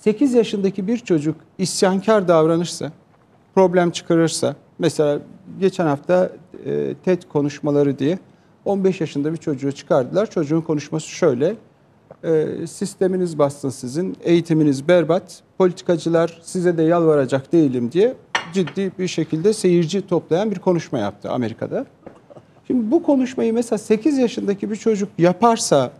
[0.00, 2.92] 8 yaşındaki bir çocuk isyankar davranırsa,
[3.54, 5.18] problem çıkarırsa, mesela
[5.60, 6.32] geçen hafta
[6.64, 8.18] e, TED konuşmaları diye
[8.64, 10.30] 15 yaşında bir çocuğu çıkardılar.
[10.30, 11.54] Çocuğun konuşması şöyle,
[12.24, 18.14] e, sisteminiz bassın sizin, eğitiminiz berbat, politikacılar size de yalvaracak değilim diye
[18.52, 21.86] ciddi bir şekilde seyirci toplayan bir konuşma yaptı Amerika'da.
[22.66, 25.90] Şimdi bu konuşmayı mesela 8 yaşındaki bir çocuk yaparsa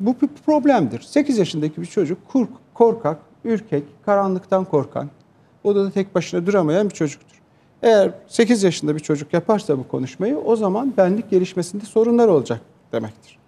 [0.00, 1.00] bu bir problemdir.
[1.00, 2.18] 8 yaşındaki bir çocuk
[2.74, 5.10] korkak, ürkek, karanlıktan korkan,
[5.64, 7.40] odada tek başına duramayan bir çocuktur.
[7.82, 12.60] Eğer 8 yaşında bir çocuk yaparsa bu konuşmayı o zaman benlik gelişmesinde sorunlar olacak
[12.92, 13.38] demektir.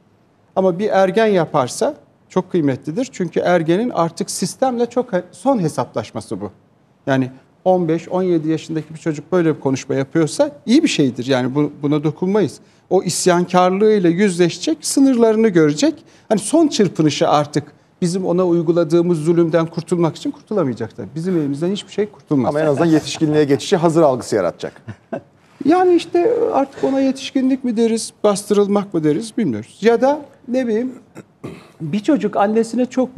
[0.56, 1.94] Ama bir ergen yaparsa
[2.28, 3.08] çok kıymetlidir.
[3.12, 6.50] Çünkü ergenin artık sistemle çok son hesaplaşması bu.
[7.06, 7.30] Yani
[7.64, 11.26] 15-17 yaşındaki bir çocuk böyle bir konuşma yapıyorsa iyi bir şeydir.
[11.26, 12.58] Yani bu, buna dokunmayız.
[12.90, 15.94] O isyankarlığıyla yüzleşecek, sınırlarını görecek.
[16.28, 17.64] Hani son çırpınışı artık
[18.02, 21.06] bizim ona uyguladığımız zulümden kurtulmak için kurtulamayacaklar.
[21.14, 22.48] Bizim elimizden hiçbir şey kurtulmaz.
[22.48, 24.82] Ama en azından yetişkinliğe geçişi hazır algısı yaratacak.
[25.64, 29.78] yani işte artık ona yetişkinlik mi deriz, bastırılmak mı deriz bilmiyoruz.
[29.80, 30.92] Ya da ne bileyim
[31.80, 33.08] bir çocuk annesine çok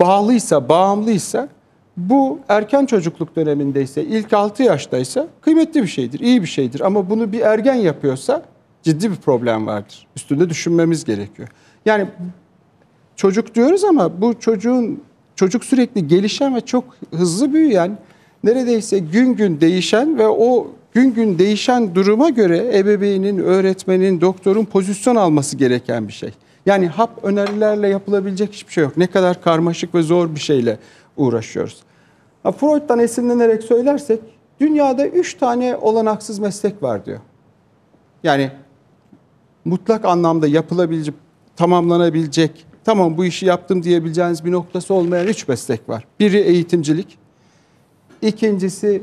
[0.00, 1.48] bağlıysa, bağımlıysa
[1.98, 6.80] bu erken çocukluk dönemindeyse, ilk 6 yaştaysa kıymetli bir şeydir, iyi bir şeydir.
[6.80, 8.42] Ama bunu bir ergen yapıyorsa
[8.82, 10.06] ciddi bir problem vardır.
[10.16, 11.48] Üstünde düşünmemiz gerekiyor.
[11.86, 12.06] Yani
[13.16, 15.02] çocuk diyoruz ama bu çocuğun
[15.36, 17.98] çocuk sürekli gelişen ve çok hızlı büyüyen,
[18.44, 25.16] neredeyse gün gün değişen ve o gün gün değişen duruma göre ebeveynin, öğretmenin, doktorun pozisyon
[25.16, 26.30] alması gereken bir şey.
[26.66, 28.96] Yani hap önerilerle yapılabilecek hiçbir şey yok.
[28.96, 30.78] Ne kadar karmaşık ve zor bir şeyle
[31.18, 31.82] uğraşıyoruz.
[32.42, 34.20] Freud'dan esinlenerek söylersek
[34.60, 37.20] dünyada üç tane olanaksız meslek var diyor.
[38.22, 38.50] Yani
[39.64, 41.14] mutlak anlamda yapılabilecek,
[41.56, 46.04] tamamlanabilecek, tamam bu işi yaptım diyebileceğiniz bir noktası olmayan üç meslek var.
[46.20, 47.18] Biri eğitimcilik,
[48.22, 49.02] ikincisi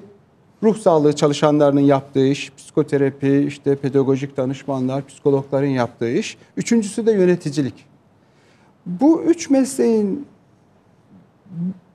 [0.64, 6.38] ruh sağlığı çalışanlarının yaptığı iş, psikoterapi, işte pedagojik danışmanlar, psikologların yaptığı iş.
[6.58, 7.86] Üçüncüsü de yöneticilik.
[8.86, 10.28] Bu üç mesleğin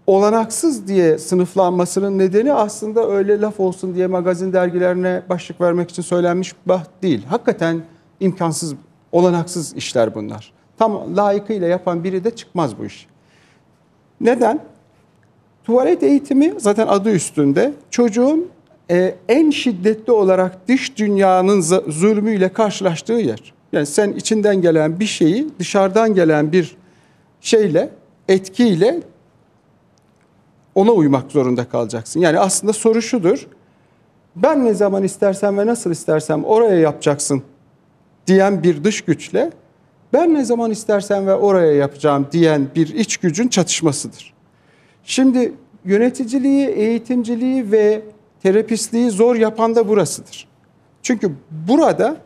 [0.06, 6.54] olanaksız diye sınıflanmasının nedeni aslında öyle laf olsun diye magazin dergilerine başlık vermek için söylenmiş
[6.66, 7.26] bah değil.
[7.26, 7.82] Hakikaten
[8.20, 8.74] imkansız,
[9.12, 10.52] olanaksız işler bunlar.
[10.78, 13.06] Tam layıkıyla yapan biri de çıkmaz bu iş.
[14.20, 14.60] Neden?
[15.64, 18.50] Tuvalet eğitimi zaten adı üstünde çocuğun
[18.90, 23.52] e, en şiddetli olarak dış dünyanın zulmüyle karşılaştığı yer.
[23.72, 26.76] Yani sen içinden gelen bir şeyi dışarıdan gelen bir
[27.40, 27.90] şeyle,
[28.28, 29.00] etkiyle
[30.74, 32.20] ona uymak zorunda kalacaksın.
[32.20, 33.46] Yani aslında soru şudur.
[34.36, 37.42] Ben ne zaman istersem ve nasıl istersem oraya yapacaksın
[38.26, 39.50] diyen bir dış güçle
[40.12, 44.34] ben ne zaman istersem ve oraya yapacağım diyen bir iç gücün çatışmasıdır.
[45.04, 45.52] Şimdi
[45.84, 48.02] yöneticiliği, eğitimciliği ve
[48.42, 50.48] terapistliği zor yapan da burasıdır.
[51.02, 51.32] Çünkü
[51.68, 52.16] burada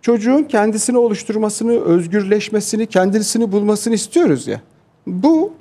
[0.00, 4.60] çocuğun kendisini oluşturmasını, özgürleşmesini, kendisini bulmasını istiyoruz ya.
[5.06, 5.52] Bu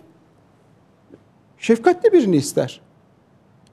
[1.61, 2.81] şefkatli birini ister.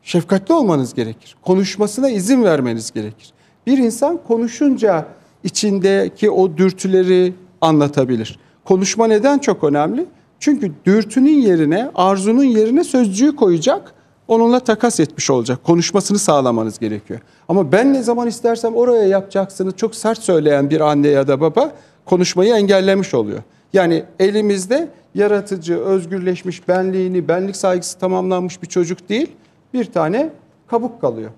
[0.02, 1.36] Şefkatli olmanız gerekir.
[1.42, 3.32] Konuşmasına izin vermeniz gerekir.
[3.66, 5.06] Bir insan konuşunca
[5.44, 8.38] içindeki o dürtüleri anlatabilir.
[8.64, 10.06] Konuşma neden çok önemli?
[10.40, 13.94] Çünkü dürtünün yerine, arzunun yerine sözcüğü koyacak,
[14.28, 15.64] onunla takas etmiş olacak.
[15.64, 17.20] Konuşmasını sağlamanız gerekiyor.
[17.48, 21.72] Ama ben ne zaman istersem oraya yapacaksınız çok sert söyleyen bir anne ya da baba
[22.04, 23.42] konuşmayı engellemiş oluyor.
[23.72, 29.32] Yani elimizde yaratıcı, özgürleşmiş, benliğini, benlik saygısı tamamlanmış bir çocuk değil,
[29.74, 30.30] bir tane
[30.66, 31.30] kabuk kalıyor.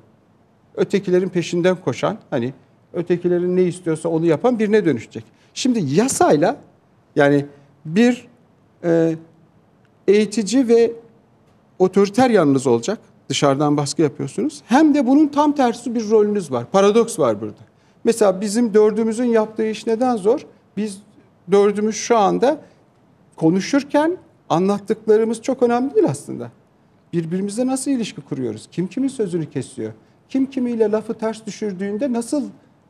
[0.75, 2.53] Ötekilerin peşinden koşan, hani
[2.92, 5.25] ötekilerin ne istiyorsa onu yapan birine dönüşecek.
[5.54, 6.56] Şimdi yasayla
[7.16, 7.47] yani
[7.84, 8.28] bir
[8.84, 9.14] e,
[10.08, 10.92] eğitici ve
[11.78, 12.98] otoriter yanınız olacak.
[13.28, 14.62] Dışarıdan baskı yapıyorsunuz.
[14.66, 16.64] Hem de bunun tam tersi bir rolünüz var.
[16.72, 17.60] Paradoks var burada.
[18.04, 20.47] Mesela bizim dördümüzün yaptığı iş neden zor?
[20.76, 20.98] Biz
[21.50, 22.60] dördümüz şu anda
[23.40, 24.16] konuşurken
[24.48, 26.50] anlattıklarımız çok önemli değil aslında.
[27.12, 28.69] Birbirimizle nasıl ilişki kuruyoruz?
[28.72, 29.92] Kim kimin sözünü kesiyor?
[30.28, 32.44] Kim kimiyle lafı ters düşürdüğünde nasıl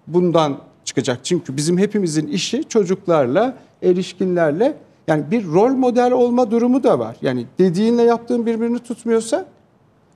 [0.06, 1.18] bundan çıkacak?
[1.24, 4.76] Çünkü bizim hepimizin işi çocuklarla, erişkinlerle
[5.08, 7.16] yani bir rol model olma durumu da var.
[7.22, 9.46] Yani dediğinle yaptığın birbirini tutmuyorsa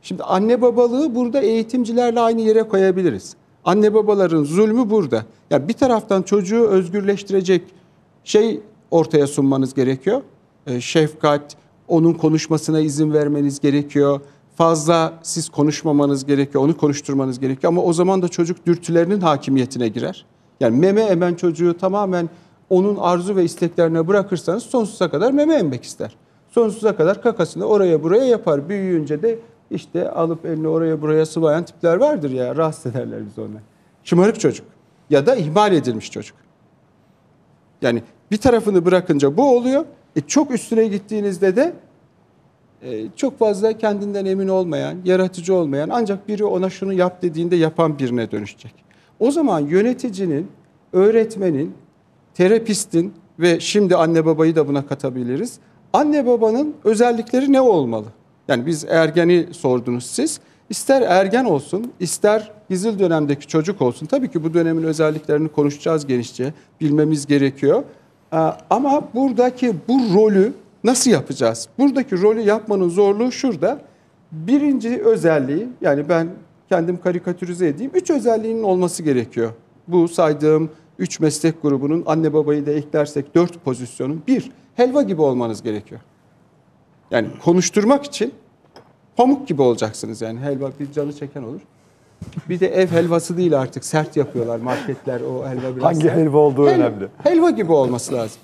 [0.02, 3.36] şimdi anne babalığı burada eğitimcilerle aynı yere koyabiliriz.
[3.64, 5.24] Anne babaların zulmü burada.
[5.50, 7.62] Yani bir taraftan çocuğu özgürleştirecek
[8.24, 8.60] şey
[8.94, 10.22] ortaya sunmanız gerekiyor.
[10.66, 11.56] E, şefkat,
[11.88, 14.20] onun konuşmasına izin vermeniz gerekiyor.
[14.56, 17.72] Fazla siz konuşmamanız gerekiyor, onu konuşturmanız gerekiyor.
[17.72, 20.26] Ama o zaman da çocuk dürtülerinin hakimiyetine girer.
[20.60, 22.28] Yani meme emen çocuğu tamamen
[22.70, 26.16] onun arzu ve isteklerine bırakırsanız sonsuza kadar meme emmek ister.
[26.50, 28.68] Sonsuza kadar kakasını oraya buraya yapar.
[28.68, 29.38] Büyüyünce de
[29.70, 32.56] işte alıp elini oraya buraya sıvayan tipler vardır ya.
[32.56, 33.62] Rahatsız ederler biz onları.
[34.04, 34.66] Şımarık çocuk
[35.10, 36.43] ya da ihmal edilmiş çocuk.
[37.82, 39.84] Yani bir tarafını bırakınca bu oluyor.
[40.16, 41.72] E çok üstüne gittiğinizde de
[42.82, 47.98] e, çok fazla kendinden emin olmayan, yaratıcı olmayan ancak biri ona şunu yap dediğinde yapan
[47.98, 48.74] birine dönüşecek.
[49.20, 50.48] O zaman yöneticinin,
[50.92, 51.74] öğretmenin,
[52.34, 55.58] terapistin ve şimdi anne babayı da buna katabiliriz.
[55.92, 58.06] Anne babanın özellikleri ne olmalı?
[58.48, 60.40] Yani biz ergeni sordunuz siz.
[60.68, 64.06] İster ergen olsun, ister gizil dönemdeki çocuk olsun.
[64.06, 67.82] Tabii ki bu dönemin özelliklerini konuşacağız genişçe, bilmemiz gerekiyor.
[68.32, 68.36] Ee,
[68.70, 70.52] ama buradaki bu rolü
[70.84, 71.68] nasıl yapacağız?
[71.78, 73.78] Buradaki rolü yapmanın zorluğu şurada.
[74.32, 76.28] Birinci özelliği, yani ben
[76.68, 77.92] kendim karikatürize edeyim.
[77.94, 79.50] Üç özelliğinin olması gerekiyor.
[79.88, 84.22] Bu saydığım üç meslek grubunun anne babayı da eklersek dört pozisyonun.
[84.26, 86.00] Bir, helva gibi olmanız gerekiyor.
[87.10, 88.32] Yani konuşturmak için
[89.16, 90.40] pamuk gibi olacaksınız yani.
[90.40, 91.60] Helva bir canı çeken olur.
[92.48, 96.16] Bir de ev helvası değil artık sert yapıyorlar marketler o helva biraz Hangi sert.
[96.16, 97.08] helva olduğu Helva- önemli.
[97.22, 98.40] Helva gibi olması lazım.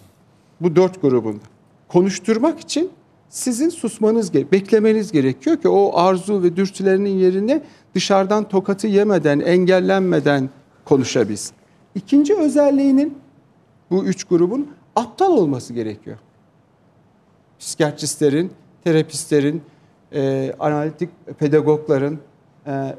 [0.61, 1.43] Bu dört grubunda.
[1.89, 2.91] Konuşturmak için
[3.29, 7.63] sizin susmanız, beklemeniz gerekiyor ki o arzu ve dürtülerinin yerine
[7.95, 10.51] dışarıdan tokatı yemeden, engellenmeden
[10.85, 11.55] konuşabilsin.
[11.95, 13.19] İkinci özelliğinin
[13.91, 16.17] bu üç grubun aptal olması gerekiyor.
[17.59, 18.53] Psikiyatristlerin,
[18.85, 19.63] terapistlerin,
[20.15, 22.19] e, analitik pedagogların,
[22.67, 22.95] e,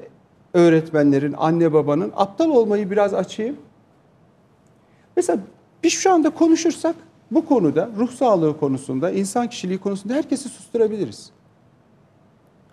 [0.53, 3.57] öğretmenlerin, anne babanın aptal olmayı biraz açayım.
[5.15, 5.39] Mesela
[5.83, 6.95] biz şu anda konuşursak
[7.31, 11.31] bu konuda ruh sağlığı konusunda, insan kişiliği konusunda herkesi susturabiliriz.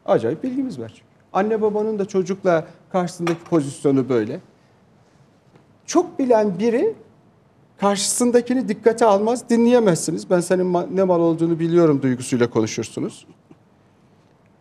[0.07, 1.03] Acayip bilgimiz var.
[1.33, 4.41] Anne babanın da çocukla karşısındaki pozisyonu böyle.
[5.87, 6.95] Çok bilen biri
[7.79, 10.31] karşısındakini dikkate almaz, dinleyemezsiniz.
[10.31, 13.27] Ben senin ne mal olduğunu biliyorum duygusuyla konuşursunuz.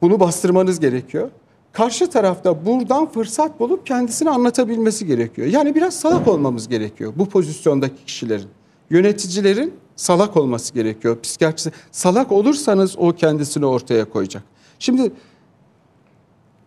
[0.01, 1.29] Bunu bastırmanız gerekiyor.
[1.77, 5.47] Karşı tarafta buradan fırsat bulup kendisini anlatabilmesi gerekiyor.
[5.47, 8.47] Yani biraz salak olmamız gerekiyor bu pozisyondaki kişilerin.
[8.89, 11.21] Yöneticilerin salak olması gerekiyor.
[11.21, 14.43] Psikiyatrisi salak olursanız o kendisini ortaya koyacak.
[14.79, 15.11] Şimdi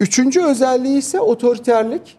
[0.01, 2.19] üçüncü özelliği ise otoriterlik.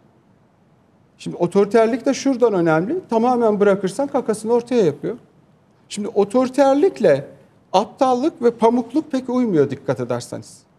[1.18, 3.00] Şimdi otoriterlik de şuradan önemli.
[3.10, 5.18] Tamamen bırakırsan kakasını ortaya yapıyor.
[5.90, 7.28] Şimdi otoriterlikle
[7.74, 10.71] aptallık ve pamukluk pek uymuyor dikkat ederseniz.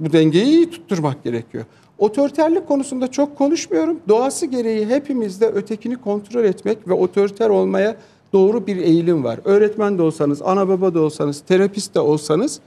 [0.00, 1.64] Bu dengeyi iyi tutturmak gerekiyor.
[1.98, 4.00] Otoriterlik konusunda çok konuşmuyorum.
[4.08, 7.96] Doğası gereği hepimizde ötekini kontrol etmek ve otoriter olmaya
[8.32, 9.40] doğru bir eğilim var.
[9.44, 12.60] Öğretmen de olsanız, ana baba da olsanız, terapist de olsanız,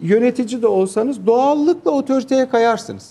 [0.00, 3.10] yönetici de olsanız doğallıkla otoriteye kayarsınız.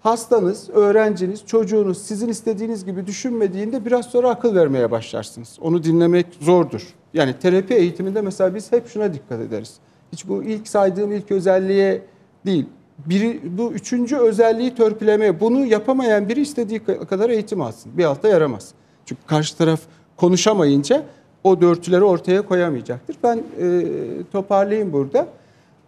[0.00, 5.58] Hastanız, öğrenciniz, çocuğunuz sizin istediğiniz gibi düşünmediğinde biraz sonra akıl vermeye başlarsınız.
[5.60, 6.94] Onu dinlemek zordur.
[7.14, 9.74] Yani terapi eğitiminde mesela biz hep şuna dikkat ederiz.
[10.12, 12.02] Hiç bu ilk saydığım ilk özelliğe
[12.48, 12.66] değil.
[13.06, 17.92] Biri, bu üçüncü özelliği törpülemeye, bunu yapamayan biri istediği kadar eğitim alsın.
[17.98, 18.72] Bir alta yaramaz.
[19.06, 19.80] Çünkü karşı taraf
[20.16, 21.02] konuşamayınca
[21.44, 23.16] o dörtüleri ortaya koyamayacaktır.
[23.22, 23.84] Ben e,
[24.32, 25.26] toparlayayım burada.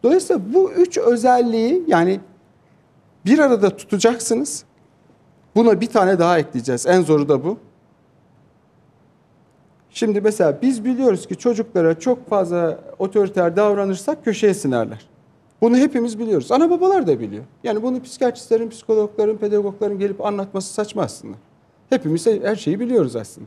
[0.02, 2.20] Dolayısıyla bu üç özelliği yani
[3.26, 4.64] bir arada tutacaksınız.
[5.56, 6.86] Buna bir tane daha ekleyeceğiz.
[6.86, 7.58] En zoru da bu.
[9.90, 15.08] Şimdi mesela biz biliyoruz ki çocuklara çok fazla otoriter davranırsak köşeye sinerler.
[15.60, 16.52] Bunu hepimiz biliyoruz.
[16.52, 17.44] Ana babalar da biliyor.
[17.64, 21.36] Yani bunu psikiyatristlerin, psikologların, pedagogların gelip anlatması saçma aslında.
[21.90, 23.46] Hepimiz her şeyi biliyoruz aslında.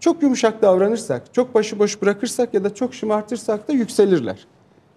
[0.00, 4.46] Çok yumuşak davranırsak, çok başıboş bırakırsak ya da çok şımartırsak da yükselirler.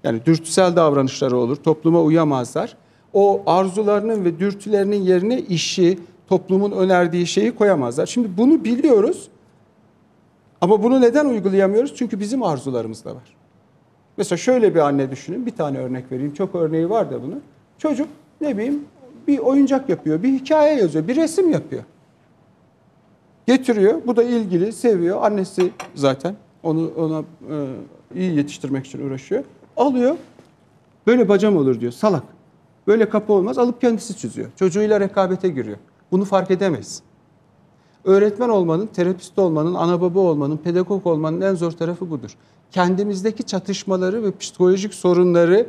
[0.04, 2.78] Yani dürtüsel davranışları olur, topluma uyamazlar.
[3.14, 8.06] O arzularının ve dürtülerinin yerine işi, toplumun önerdiği şeyi koyamazlar.
[8.06, 9.30] Şimdi bunu biliyoruz
[10.62, 11.96] ama bunu neden uygulayamıyoruz?
[11.96, 13.39] Çünkü bizim arzularımız da var.
[14.18, 16.34] Mesela şöyle bir anne düşünün, bir tane örnek vereyim.
[16.34, 17.42] Çok örneği var da bunun.
[17.78, 18.08] Çocuk
[18.42, 18.86] ne bileyim
[19.28, 21.84] bir oyuncak yapıyor, bir hikaye yazıyor, bir resim yapıyor.
[23.48, 25.24] Getiriyor, bu da ilgili, seviyor.
[25.24, 27.56] Annesi zaten onu ona e,
[28.16, 29.44] iyi yetiştirmek için uğraşıyor.
[29.78, 30.16] Alıyor,
[31.08, 32.24] böyle bacam olur diyor, salak.
[32.88, 34.48] Böyle kapı olmaz, alıp kendisi çiziyor.
[34.56, 35.78] Çocuğuyla rekabete giriyor.
[36.12, 37.02] Bunu fark edemez.
[38.04, 42.36] Öğretmen olmanın, terapist olmanın, ana baba olmanın, pedagog olmanın en zor tarafı budur.
[42.72, 45.68] Kendimizdeki çatışmaları ve psikolojik sorunları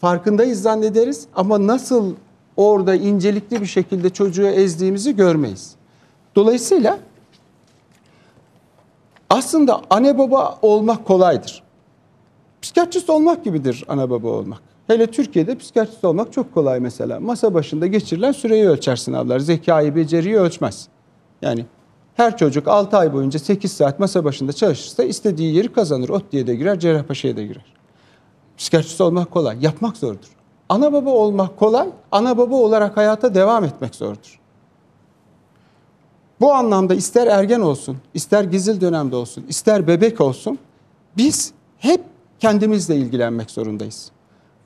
[0.00, 2.14] farkındayız zannederiz ama nasıl
[2.56, 5.74] orada incelikli bir şekilde çocuğu ezdiğimizi görmeyiz.
[6.36, 6.98] Dolayısıyla
[9.30, 11.62] aslında anne baba olmak kolaydır.
[12.62, 14.60] Psikiyatrist olmak gibidir ana baba olmak.
[14.86, 17.20] Hele Türkiye'de psikiyatrist olmak çok kolay mesela.
[17.20, 19.38] Masa başında geçirilen süreyi ölçer sınavlar.
[19.38, 20.88] Zekayı, beceriyi ölçmez.
[21.42, 21.64] Yani
[22.18, 26.08] her çocuk 6 ay boyunca 8 saat masa başında çalışırsa istediği yeri kazanır.
[26.08, 27.74] ODTÜ'ye de girer, Cerrahpaşa'ya da girer.
[28.56, 29.56] Psikiyatrist olmak kolay.
[29.60, 30.28] Yapmak zordur.
[30.68, 31.88] Ana baba olmak kolay.
[32.12, 34.40] Ana baba olarak hayata devam etmek zordur.
[36.40, 40.58] Bu anlamda ister ergen olsun, ister gizil dönemde olsun, ister bebek olsun
[41.16, 42.00] biz hep
[42.38, 44.10] kendimizle ilgilenmek zorundayız.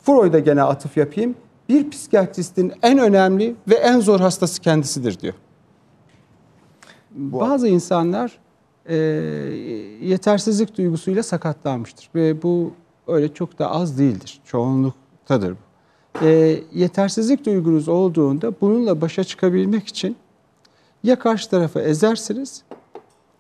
[0.03, 1.35] Freud'a gene atıf yapayım.
[1.69, 5.35] Bir psikiyatristin en önemli ve en zor hastası kendisidir diyor.
[7.15, 8.39] Bazı insanlar
[8.87, 8.97] e,
[10.03, 12.73] yetersizlik duygusuyla sakatlanmıştır ve bu
[13.07, 14.41] öyle çok da az değildir.
[14.45, 15.57] Çoğunluktadır bu.
[16.27, 20.17] E, yetersizlik duygunuz olduğunda bununla başa çıkabilmek için
[21.03, 22.63] ya karşı tarafı ezersiniz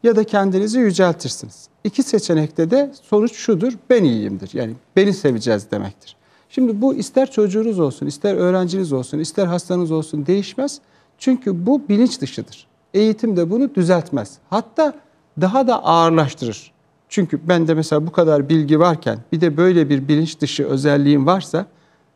[0.02, 1.68] ya da kendinizi yüceltirsiniz.
[1.84, 4.50] İki seçenekte de sonuç şudur, ben iyiyimdir.
[4.52, 6.16] Yani beni seveceğiz demektir.
[6.48, 10.80] Şimdi bu ister çocuğunuz olsun, ister öğrenciniz olsun, ister hastanız olsun değişmez.
[11.18, 12.66] Çünkü bu bilinç dışıdır.
[12.94, 14.38] Eğitim de bunu düzeltmez.
[14.50, 14.94] Hatta
[15.40, 16.72] daha da ağırlaştırır.
[17.08, 21.66] Çünkü bende mesela bu kadar bilgi varken bir de böyle bir bilinç dışı özelliğim varsa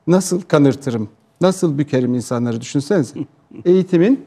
[0.06, 1.09] nasıl kanırtırım,
[1.40, 3.18] nasıl bükerim insanları düşünsenize.
[3.64, 4.26] Eğitimin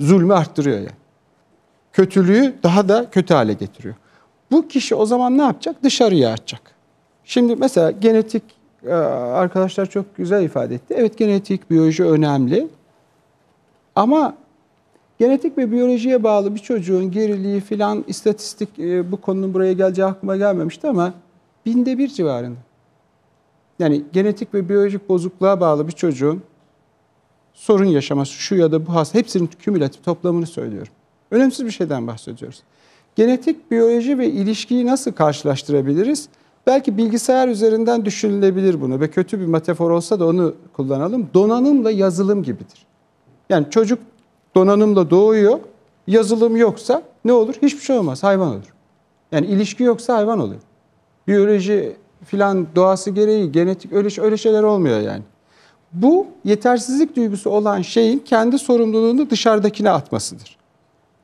[0.00, 0.88] zulmü arttırıyor yani.
[1.92, 3.94] Kötülüğü daha da kötü hale getiriyor.
[4.50, 5.82] Bu kişi o zaman ne yapacak?
[5.82, 6.60] Dışarıya atacak.
[7.24, 8.42] Şimdi mesela genetik
[8.86, 10.94] e, arkadaşlar çok güzel ifade etti.
[10.98, 12.68] Evet genetik, biyoloji önemli.
[13.96, 14.34] Ama
[15.18, 20.36] genetik ve biyolojiye bağlı bir çocuğun geriliği filan istatistik e, bu konunun buraya geleceği aklıma
[20.36, 21.14] gelmemişti ama
[21.66, 22.58] binde bir civarında.
[23.78, 26.42] Yani genetik ve biyolojik bozukluğa bağlı bir çocuğun
[27.54, 30.92] sorun yaşaması şu ya da bu hasta hepsinin kümülatif toplamını söylüyorum.
[31.30, 32.62] Önemsiz bir şeyden bahsediyoruz.
[33.16, 36.28] Genetik, biyoloji ve ilişkiyi nasıl karşılaştırabiliriz?
[36.66, 41.28] Belki bilgisayar üzerinden düşünülebilir bunu ve kötü bir metafor olsa da onu kullanalım.
[41.34, 42.86] Donanımla yazılım gibidir.
[43.50, 43.98] Yani çocuk
[44.54, 45.58] donanımla doğuyor,
[46.06, 47.54] yazılım yoksa ne olur?
[47.62, 48.74] Hiçbir şey olmaz, hayvan olur.
[49.32, 50.60] Yani ilişki yoksa hayvan oluyor.
[51.28, 55.22] Biyoloji filan doğası gereği genetik öyle öyle şeyler olmuyor yani.
[55.92, 60.56] Bu yetersizlik duygusu olan şeyin kendi sorumluluğunu dışarıdakine atmasıdır.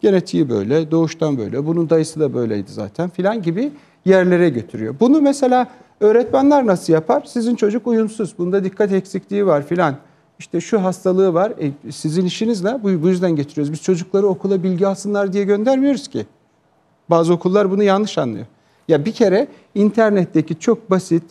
[0.00, 3.72] Genetiği böyle, doğuştan böyle, bunun dayısı da böyleydi zaten filan gibi
[4.04, 4.94] yerlere götürüyor.
[5.00, 5.66] Bunu mesela
[6.00, 7.22] öğretmenler nasıl yapar?
[7.26, 9.96] Sizin çocuk uyumsuz, bunda dikkat eksikliği var filan.
[10.38, 11.52] İşte şu hastalığı var,
[11.86, 12.82] e, sizin işiniz ne?
[12.82, 13.72] Bu, bu yüzden getiriyoruz.
[13.72, 16.26] Biz çocukları okula bilgi alsınlar diye göndermiyoruz ki.
[17.10, 18.46] Bazı okullar bunu yanlış anlıyor.
[18.88, 21.22] Ya bir kere internetteki çok basit,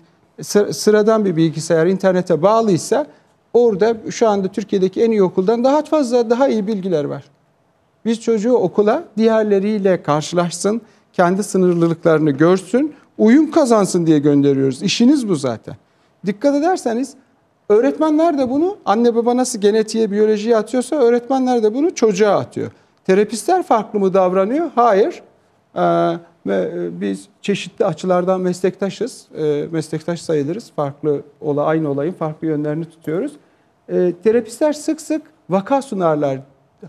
[0.72, 3.08] sıradan bir bilgisayar internete bağlıysa
[3.54, 7.24] orada şu anda Türkiye'deki en iyi okuldan daha fazla, daha iyi bilgiler var.
[8.06, 10.82] Biz çocuğu okula diğerleriyle karşılaşsın,
[11.14, 14.82] kendi sınırlılıklarını görsün, uyum kazansın diye gönderiyoruz.
[14.82, 15.76] İşiniz bu zaten.
[16.26, 17.14] Dikkat ederseniz
[17.70, 22.72] öğretmenler de bunu anne baba nasıl genetiğe, biyolojiye atıyorsa öğretmenler de bunu çocuğa atıyor.
[23.06, 24.70] Terapistler farklı mı davranıyor?
[24.76, 25.22] Hayır.
[25.76, 29.28] Ee, ve e, biz çeşitli açılardan meslektaşız.
[29.38, 30.72] Ee, meslektaş sayılırız.
[30.76, 33.32] Farklı ola aynı olayın farklı yönlerini tutuyoruz.
[33.90, 36.40] Ee, terapistler sık sık vaka sunarlar.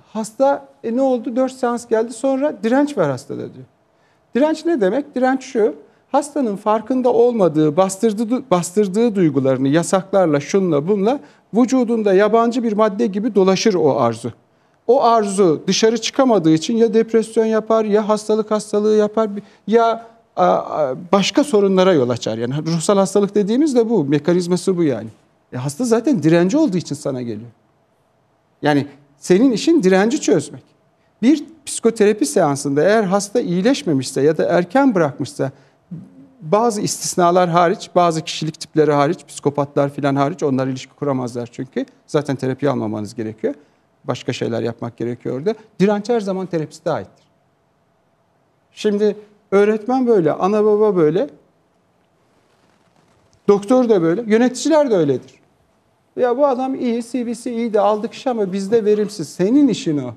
[0.06, 1.36] Hasta e, ne oldu?
[1.36, 3.66] 4 seans geldi sonra direnç var hastada diyor.
[4.34, 5.14] Direnç ne demek?
[5.14, 5.74] Direnç şu.
[6.12, 11.20] Hastanın farkında olmadığı, bastırdığı, bastırdığı duygularını yasaklarla, şunla, bunla
[11.54, 14.32] vücudunda yabancı bir madde gibi dolaşır o arzu.
[14.86, 19.30] O arzu dışarı çıkamadığı için ya depresyon yapar, ya hastalık hastalığı yapar,
[19.66, 20.06] ya
[21.12, 22.38] başka sorunlara yol açar.
[22.38, 25.08] Yani ruhsal hastalık dediğimiz de bu, mekanizması bu yani.
[25.52, 27.50] E hasta zaten direnci olduğu için sana geliyor.
[28.62, 28.86] Yani
[29.18, 30.62] senin işin direnci çözmek.
[31.22, 35.50] Bir psikoterapi seansında eğer hasta iyileşmemişse ya da erken bırakmışsa
[36.40, 41.86] bazı istisnalar hariç, bazı kişilik tipleri hariç, psikopatlar filan hariç onlar ilişki kuramazlar çünkü.
[42.06, 43.54] Zaten terapi almamanız gerekiyor.
[44.04, 45.54] Başka şeyler yapmak gerekiyor orada.
[45.80, 47.24] Direnç her zaman terapiste aittir.
[48.72, 49.16] Şimdi
[49.50, 51.30] öğretmen böyle, ana baba böyle,
[53.48, 55.34] doktor da böyle, yöneticiler de öyledir.
[56.16, 59.28] Ya bu adam iyi, CV'si iyi de aldık iş ama bizde verimsiz.
[59.28, 60.14] Senin işin o.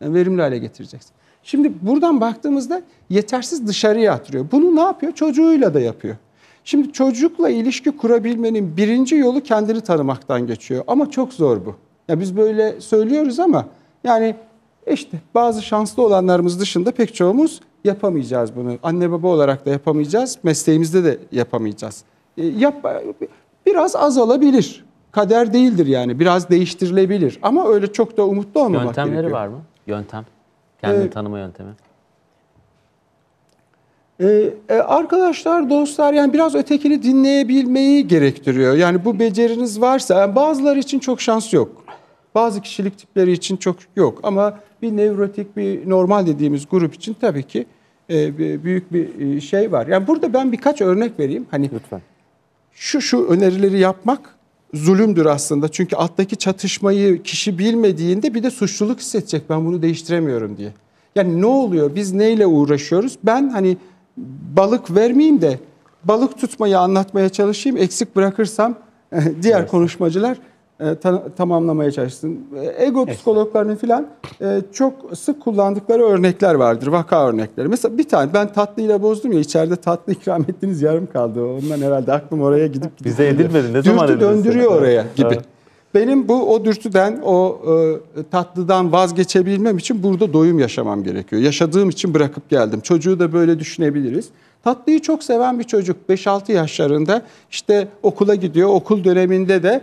[0.00, 1.12] Yani verimli hale getireceksin.
[1.42, 4.46] Şimdi buradan baktığımızda yetersiz dışarıya atıyor.
[4.52, 5.12] Bunu ne yapıyor?
[5.12, 6.16] Çocuğuyla da yapıyor.
[6.64, 10.84] Şimdi çocukla ilişki kurabilmenin birinci yolu kendini tanımaktan geçiyor.
[10.86, 11.74] Ama çok zor bu.
[12.08, 13.66] Ya biz böyle söylüyoruz ama
[14.04, 14.34] yani
[14.92, 18.78] işte bazı şanslı olanlarımız dışında pek çoğumuz yapamayacağız bunu.
[18.82, 22.04] Anne baba olarak da yapamayacağız, mesleğimizde de yapamayacağız.
[22.38, 22.74] E, yap,
[23.66, 24.84] biraz az olabilir.
[25.12, 26.20] Kader değildir yani.
[26.20, 27.38] Biraz değiştirilebilir.
[27.42, 29.40] Ama öyle çok da umutlu olmamak Yöntemleri gerekiyor.
[29.40, 29.60] var mı?
[29.86, 30.24] Yöntem.
[30.82, 31.70] Kendini Ee, tanıma yöntemi.
[34.20, 38.74] Ee, e, arkadaşlar, dostlar yani biraz ötekini dinleyebilmeyi gerektiriyor.
[38.74, 41.84] Yani bu beceriniz varsa yani bazıları için çok şans yok.
[42.34, 47.42] Bazı kişilik tipleri için çok yok ama bir nevrotik, bir normal dediğimiz grup için tabii
[47.42, 47.66] ki
[48.10, 49.86] e, büyük bir e, şey var.
[49.86, 51.46] Yani burada ben birkaç örnek vereyim.
[51.50, 52.00] Hani Lütfen.
[52.72, 54.36] şu şu önerileri yapmak
[54.74, 55.68] zulümdür aslında.
[55.68, 59.50] Çünkü alttaki çatışmayı kişi bilmediğinde bir de suçluluk hissedecek.
[59.50, 60.72] Ben bunu değiştiremiyorum diye.
[61.14, 61.94] Yani ne oluyor?
[61.94, 63.18] Biz neyle uğraşıyoruz?
[63.24, 63.76] Ben hani
[64.56, 65.58] balık vermeyeyim de
[66.04, 67.78] balık tutmayı anlatmaya çalışayım.
[67.78, 68.74] Eksik bırakırsam
[69.42, 70.40] diğer konuşmacılar e,
[71.02, 72.40] ta- tamamlamaya çalışsın.
[72.78, 74.06] E, Ego psikologlarının filan
[74.40, 76.86] e, çok sık kullandıkları örnekler vardır.
[76.86, 77.68] Vaka örnekleri.
[77.68, 81.44] Mesela bir tane ben tatlıyla bozdum ya içeride tatlı ikram ettiniz yarım kaldı.
[81.44, 83.72] Ondan herhalde aklım oraya gidip gidip Bize edilmedi.
[83.72, 84.78] Ne zaman Dürtü döndürüyor size?
[84.80, 85.26] oraya gibi.
[85.26, 85.44] Evet.
[85.94, 91.42] Benim bu o dürtüden, o e, tatlıdan vazgeçebilmem için burada doyum yaşamam gerekiyor.
[91.42, 92.80] Yaşadığım için bırakıp geldim.
[92.80, 94.28] Çocuğu da böyle düşünebiliriz.
[94.64, 98.68] Tatlıyı çok seven bir çocuk 5-6 yaşlarında işte okula gidiyor.
[98.68, 99.80] Okul döneminde de e,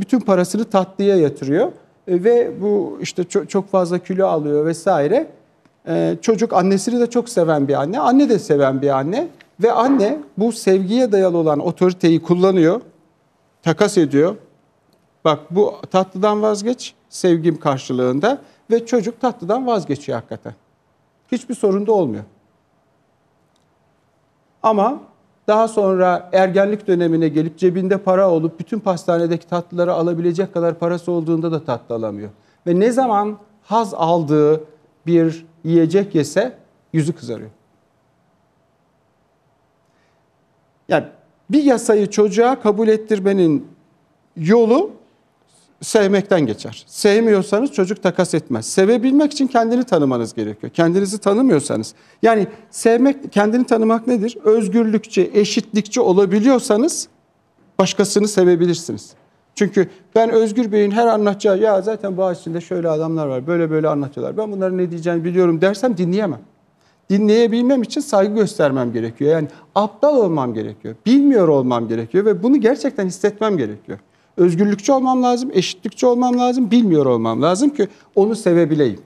[0.00, 1.72] bütün parasını tatlıya yatırıyor.
[2.08, 5.26] E, ve bu işte çok, çok fazla kilo alıyor vesaire.
[5.88, 8.00] E, çocuk annesini de çok seven bir anne.
[8.00, 9.28] Anne de seven bir anne.
[9.62, 12.80] Ve anne bu sevgiye dayalı olan otoriteyi kullanıyor.
[13.62, 14.36] Takas ediyor.
[15.24, 18.38] Bak bu tatlıdan vazgeç sevgim karşılığında
[18.70, 20.54] ve çocuk tatlıdan vazgeçiyor hakikaten.
[21.32, 22.24] Hiçbir sorun da olmuyor.
[24.62, 25.00] Ama
[25.48, 31.52] daha sonra ergenlik dönemine gelip cebinde para olup bütün pastanedeki tatlıları alabilecek kadar parası olduğunda
[31.52, 32.30] da tatlı alamıyor.
[32.66, 34.64] Ve ne zaman haz aldığı
[35.06, 36.58] bir yiyecek yese
[36.92, 37.50] yüzü kızarıyor.
[40.88, 41.04] Yani
[41.50, 43.68] bir yasayı çocuğa kabul ettirmenin
[44.36, 44.90] yolu
[45.80, 46.84] sevmekten geçer.
[46.86, 48.66] Sevmiyorsanız çocuk takas etmez.
[48.66, 50.72] Sevebilmek için kendini tanımanız gerekiyor.
[50.72, 51.94] Kendinizi tanımıyorsanız.
[52.22, 54.38] Yani sevmek, kendini tanımak nedir?
[54.44, 57.08] Özgürlükçü, eşitlikçi olabiliyorsanız
[57.78, 59.12] başkasını sevebilirsiniz.
[59.54, 63.88] Çünkü ben Özgür Bey'in her anlatacağı ya zaten bu içinde şöyle adamlar var böyle böyle
[63.88, 64.36] anlatıyorlar.
[64.36, 66.40] Ben bunların ne diyeceğini biliyorum dersem dinleyemem.
[67.10, 69.30] Dinleyebilmem için saygı göstermem gerekiyor.
[69.30, 70.94] Yani aptal olmam gerekiyor.
[71.06, 73.98] Bilmiyor olmam gerekiyor ve bunu gerçekten hissetmem gerekiyor.
[74.38, 79.00] Özgürlükçü olmam lazım, eşitlikçi olmam lazım, bilmiyor olmam lazım ki onu sevebileyim.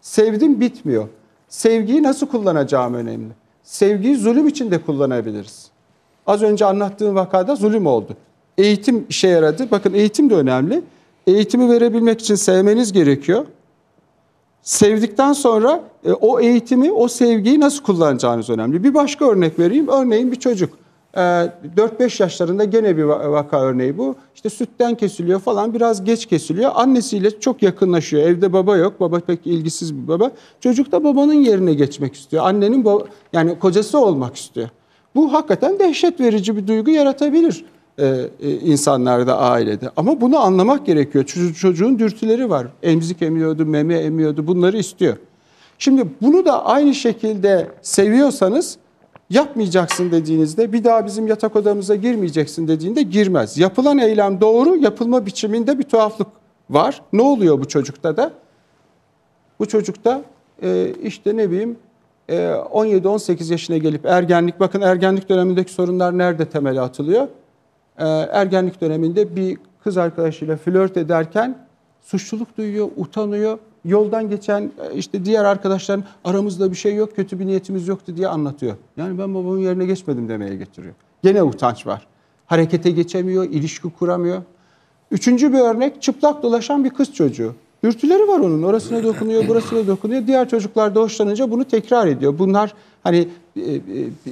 [0.00, 1.08] Sevdim bitmiyor.
[1.48, 3.32] Sevgiyi nasıl kullanacağım önemli.
[3.62, 5.70] Sevgiyi zulüm için de kullanabiliriz.
[6.26, 8.16] Az önce anlattığım vakada zulüm oldu.
[8.58, 9.70] Eğitim işe yaradı.
[9.70, 10.82] Bakın eğitim de önemli.
[11.26, 13.46] Eğitimi verebilmek için sevmeniz gerekiyor.
[14.62, 18.84] Sevdikten sonra e, o eğitimi, o sevgiyi nasıl kullanacağınız önemli.
[18.84, 19.88] Bir başka örnek vereyim.
[19.88, 20.83] Örneğin bir çocuk.
[21.16, 24.16] E, 4-5 yaşlarında gene bir va- vaka örneği bu.
[24.34, 26.70] İşte sütten kesiliyor falan biraz geç kesiliyor.
[26.74, 28.22] Annesiyle çok yakınlaşıyor.
[28.22, 29.00] Evde baba yok.
[29.00, 30.30] Baba pek ilgisiz bir baba.
[30.60, 32.44] Çocuk da babanın yerine geçmek istiyor.
[32.46, 34.68] Annenin baba, yani kocası olmak istiyor.
[35.14, 37.64] Bu hakikaten dehşet verici bir duygu yaratabilir
[37.98, 38.06] e,
[38.40, 39.90] e, insanlarda, ailede.
[39.96, 41.24] Ama bunu anlamak gerekiyor.
[41.60, 42.66] Çocuğun dürtüleri var.
[42.82, 44.46] Emzik emiyordu, meme emiyordu.
[44.46, 45.16] Bunları istiyor.
[45.78, 48.76] Şimdi bunu da aynı şekilde seviyorsanız
[49.34, 53.58] yapmayacaksın dediğinizde bir daha bizim yatak odamıza girmeyeceksin dediğinde girmez.
[53.58, 56.28] Yapılan eylem doğru, yapılma biçiminde bir tuhaflık
[56.70, 57.02] var.
[57.12, 58.32] Ne oluyor bu çocukta da?
[59.58, 60.22] Bu çocukta
[60.62, 61.76] e, işte ne bileyim
[62.28, 67.28] e, 17-18 yaşına gelip ergenlik, bakın ergenlik dönemindeki sorunlar nerede temeli atılıyor?
[67.98, 71.58] E, ergenlik döneminde bir kız arkadaşıyla flört ederken
[72.00, 73.58] suçluluk duyuyor, utanıyor.
[73.84, 78.28] Yoldan geçen e, işte diğer arkadaşların aramızda bir şey yok, kötü bir niyetimiz yoktu diye
[78.28, 78.76] anlatıyor.
[78.96, 80.94] Yani ben babamın yerine geçmedim demeye getiriyor.
[81.22, 82.06] Gene utanç var.
[82.46, 84.42] Harekete geçemiyor, ilişki kuramıyor.
[85.10, 87.54] Üçüncü bir örnek çıplak dolaşan bir kız çocuğu.
[87.84, 88.62] Dürtüleri var onun.
[88.62, 90.26] Orasına dokunuyor, burasına dokunuyor.
[90.26, 92.38] Diğer çocuklar da hoşlanınca bunu tekrar ediyor.
[92.38, 93.80] Bunlar hani e, e,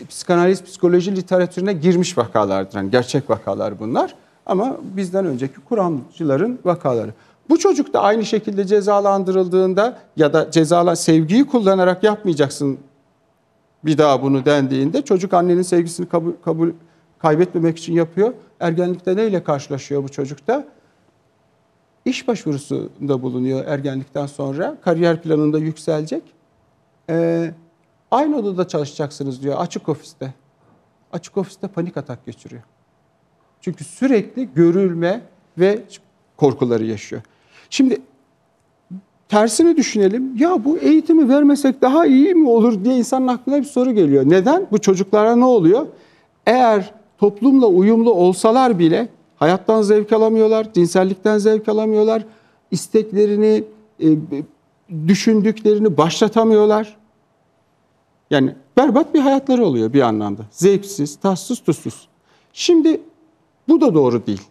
[0.09, 2.75] psikanaliz, psikoloji literatürüne girmiş vakalardır.
[2.75, 4.15] Hani gerçek vakalar bunlar.
[4.47, 7.11] Ama bizden önceki kuramcıların vakaları.
[7.49, 12.79] Bu çocuk da aynı şekilde cezalandırıldığında ya da cezala sevgiyi kullanarak yapmayacaksın
[13.85, 16.71] bir daha bunu dendiğinde çocuk annenin sevgisini kabul, kabul
[17.19, 18.35] kaybetmemek için yapıyor.
[18.61, 20.69] Ergenlikte neyle karşılaşıyor bu çocukta?
[22.05, 24.77] İş başvurusunda bulunuyor ergenlikten sonra.
[24.83, 26.23] Kariyer planında yükselecek.
[27.11, 27.55] Ee,
[28.11, 30.35] aynı odada çalışacaksınız diyor açık ofiste.
[31.13, 32.63] Açık ofiste panik atak geçiriyor.
[33.61, 35.21] Çünkü sürekli görülme
[35.59, 35.83] ve
[36.43, 37.23] korkuları yaşıyor.
[37.71, 38.01] Şimdi
[39.29, 40.37] tersini düşünelim.
[40.37, 44.25] Ya bu eğitimi vermesek daha iyi mi olur diye insanın aklına bir soru geliyor.
[44.27, 44.67] Neden?
[44.73, 45.87] Bu çocuklara ne oluyor?
[46.47, 52.25] Eğer toplumla uyumlu olsalar bile hayattan zevk alamıyorlar, cinsellikten zevk alamıyorlar,
[52.71, 53.65] isteklerini,
[54.01, 54.07] e,
[55.09, 56.97] düşündüklerini başlatamıyorlar.
[58.31, 60.43] Yani berbat bir hayatları oluyor bir anlamda.
[60.51, 62.09] Zevksiz, tatsız, tuzsuz.
[62.53, 63.01] Şimdi
[63.69, 64.43] bu da doğru değil.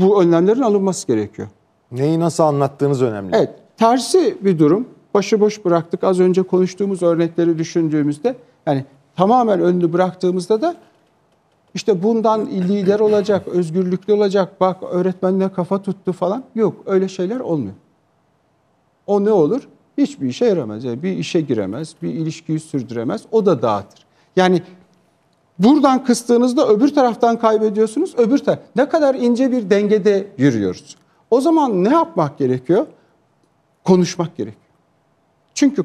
[0.00, 1.48] Bu önlemlerin alınması gerekiyor.
[1.92, 3.36] Neyi nasıl anlattığınız önemli.
[3.36, 4.88] Evet, tersi bir durum.
[5.14, 6.04] başıboş bıraktık.
[6.04, 8.84] Az önce konuştuğumuz örnekleri düşündüğümüzde yani
[9.16, 10.76] tamamen önünü bıraktığımızda da
[11.74, 16.44] işte bundan lider olacak, özgürlüklü olacak, bak öğretmenle kafa tuttu falan.
[16.54, 17.74] Yok öyle şeyler olmuyor.
[19.06, 19.68] O ne olur?
[19.98, 20.84] Hiçbir işe yaramaz.
[20.84, 23.22] Yani bir işe giremez, bir ilişkiyi sürdüremez.
[23.32, 24.04] O da dağıtır.
[24.36, 24.62] Yani
[25.58, 28.14] buradan kıstığınızda öbür taraftan kaybediyorsunuz.
[28.18, 28.58] Öbür taraf.
[28.76, 30.96] Ne kadar ince bir dengede yürüyoruz.
[31.30, 32.86] O zaman ne yapmak gerekiyor?
[33.84, 34.64] Konuşmak gerekiyor.
[35.54, 35.84] Çünkü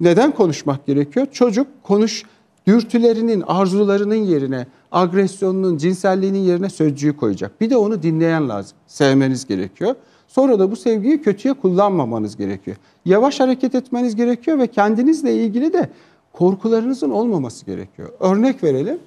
[0.00, 1.26] neden konuşmak gerekiyor?
[1.32, 2.22] Çocuk konuş
[2.66, 7.60] dürtülerinin, arzularının yerine, agresyonunun, cinselliğinin yerine sözcüğü koyacak.
[7.60, 8.76] Bir de onu dinleyen lazım.
[8.86, 9.94] Sevmeniz gerekiyor.
[10.28, 12.76] Sonra da bu sevgiyi kötüye kullanmamanız gerekiyor.
[13.04, 15.90] Yavaş hareket etmeniz gerekiyor ve kendinizle ilgili de
[16.34, 18.08] korkularınızın olmaması gerekiyor.
[18.20, 18.98] Örnek verelim.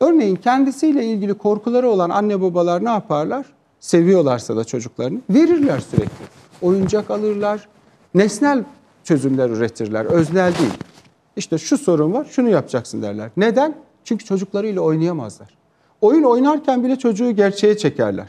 [0.00, 3.46] Örneğin kendisiyle ilgili korkuları olan anne babalar ne yaparlar?
[3.80, 6.24] Seviyorlarsa da çocuklarını verirler sürekli.
[6.62, 7.68] Oyuncak alırlar,
[8.14, 8.64] nesnel
[9.04, 10.72] çözümler üretirler, öznel değil.
[11.36, 13.30] İşte şu sorun var, şunu yapacaksın derler.
[13.36, 13.74] Neden?
[14.04, 15.48] Çünkü çocuklarıyla oynayamazlar.
[16.00, 18.28] Oyun oynarken bile çocuğu gerçeğe çekerler.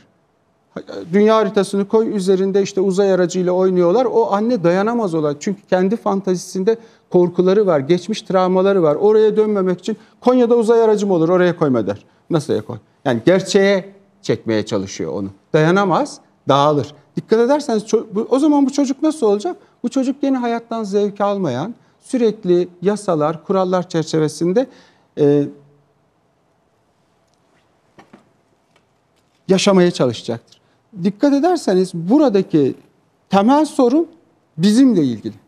[1.13, 4.05] Dünya haritasını koy üzerinde işte uzay aracıyla oynuyorlar.
[4.05, 5.35] O anne dayanamaz olan.
[5.39, 6.77] Çünkü kendi fantazisinde
[7.13, 8.95] korkuları var, geçmiş travmaları var.
[8.95, 12.05] Oraya dönmemek için Konya'da uzay aracı mı olur oraya koyma der.
[12.29, 12.77] Nasıl koy?
[13.05, 15.29] Yani gerçeğe çekmeye çalışıyor onu.
[15.53, 16.93] Dayanamaz, dağılır.
[17.15, 17.83] Dikkat ederseniz
[18.29, 19.57] o zaman bu çocuk nasıl olacak?
[19.83, 24.67] Bu çocuk yeni hayattan zevk almayan, sürekli yasalar, kurallar çerçevesinde
[25.19, 25.43] e,
[29.47, 30.61] yaşamaya çalışacaktır.
[31.03, 32.75] Dikkat ederseniz buradaki
[33.29, 34.07] temel sorun
[34.57, 35.42] bizimle ilgili.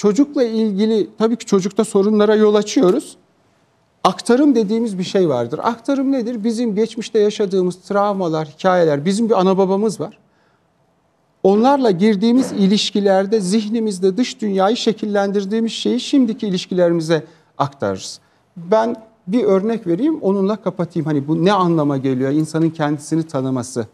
[0.00, 3.16] Çocukla ilgili tabii ki çocukta sorunlara yol açıyoruz.
[4.04, 5.60] Aktarım dediğimiz bir şey vardır.
[5.62, 6.44] Aktarım nedir?
[6.44, 10.18] Bizim geçmişte yaşadığımız travmalar, hikayeler, bizim bir ana babamız var.
[11.42, 17.24] Onlarla girdiğimiz ilişkilerde zihnimizde dış dünyayı şekillendirdiğimiz şeyi şimdiki ilişkilerimize
[17.58, 18.20] aktarırız.
[18.56, 21.06] Ben bir örnek vereyim onunla kapatayım.
[21.06, 23.86] Hani bu ne anlama geliyor insanın kendisini tanıması.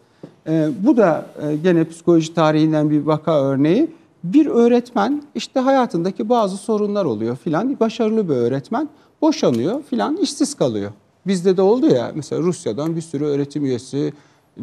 [0.48, 3.90] Ee, bu da e, gene psikoloji tarihinden bir vaka örneği.
[4.32, 7.80] Bir öğretmen işte hayatındaki bazı sorunlar oluyor filan.
[7.80, 8.88] Başarılı bir öğretmen
[9.22, 10.90] boşanıyor filan işsiz kalıyor.
[11.26, 14.12] Bizde de oldu ya mesela Rusya'dan bir sürü öğretim üyesi,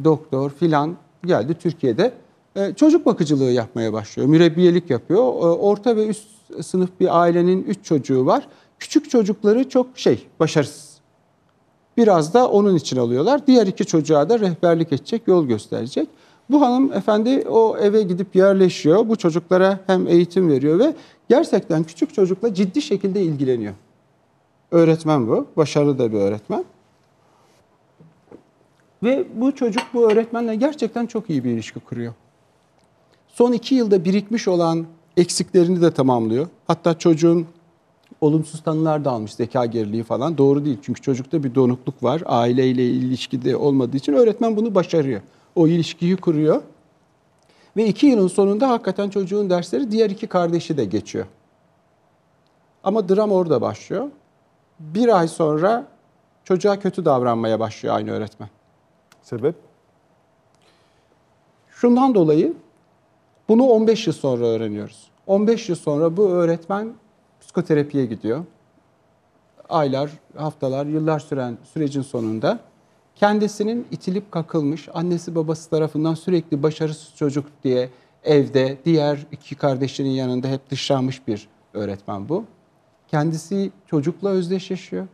[0.04, 0.96] doktor filan
[1.26, 2.14] geldi Türkiye'de
[2.56, 4.30] e, çocuk bakıcılığı yapmaya başlıyor.
[4.30, 5.20] Mürebbiyelik yapıyor.
[5.20, 6.28] E, orta ve üst
[6.62, 8.48] sınıf bir ailenin üç çocuğu var.
[8.80, 10.94] Küçük çocukları çok şey, başarısız.
[11.98, 13.48] Biraz da onun için alıyorlar.
[13.48, 16.10] Diğer iki çocuğa da rehberlik edecek, yol gösterecek.
[16.50, 19.10] Bu hanım efendi o eve gidip yerleşiyor.
[19.10, 20.94] Bu çocuklara hem eğitim veriyor ve
[21.30, 23.74] gerçekten küçük çocukla ciddi şekilde ilgileniyor.
[24.72, 25.48] Öğretmen bu.
[25.58, 26.64] Başarılı da bir öğretmen.
[29.04, 32.14] Ve bu çocuk bu öğretmenle gerçekten çok iyi bir ilişki kuruyor.
[33.28, 34.86] Son iki yılda birikmiş olan
[35.18, 36.48] eksiklerini de tamamlıyor.
[36.68, 37.48] Hatta çocuğun
[38.22, 40.38] olumsuz tanılar da almış zeka geriliği falan.
[40.38, 42.24] Doğru değil çünkü çocukta bir donukluk var.
[42.26, 45.22] Aileyle ilişkide olmadığı için öğretmen bunu başarıyor.
[45.56, 46.62] O ilişkiyi kuruyor.
[47.78, 51.26] Ve iki yılın sonunda hakikaten çocuğun dersleri diğer iki kardeşi de geçiyor.
[52.84, 54.10] Ama dram orada başlıyor.
[54.80, 55.88] Bir ay sonra
[56.44, 58.50] çocuğa kötü davranmaya başlıyor aynı öğretmen.
[59.22, 59.56] Sebep?
[61.70, 62.54] Şundan dolayı
[63.50, 65.08] bunu 15 yıl sonra öğreniyoruz.
[65.28, 66.94] 15 yıl sonra bu öğretmen
[67.42, 68.46] psikoterapiye gidiyor.
[69.70, 72.60] Aylar, haftalar, yıllar süren sürecin sonunda
[73.16, 77.90] kendisinin itilip kakılmış, annesi babası tarafından sürekli başarısız çocuk diye
[78.24, 82.46] evde diğer iki kardeşinin yanında hep dışlanmış bir öğretmen bu.
[83.08, 85.08] Kendisi çocukla özdeşleşiyor.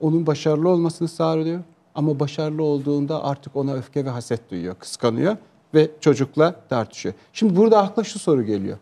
[0.00, 1.60] Onun başarılı olmasını sağlıyor.
[1.94, 5.36] Ama başarılı olduğunda artık ona öfke ve haset duyuyor, kıskanıyor
[5.74, 7.14] ve çocukla tartışıyor.
[7.32, 8.78] Şimdi burada akla şu soru geliyor.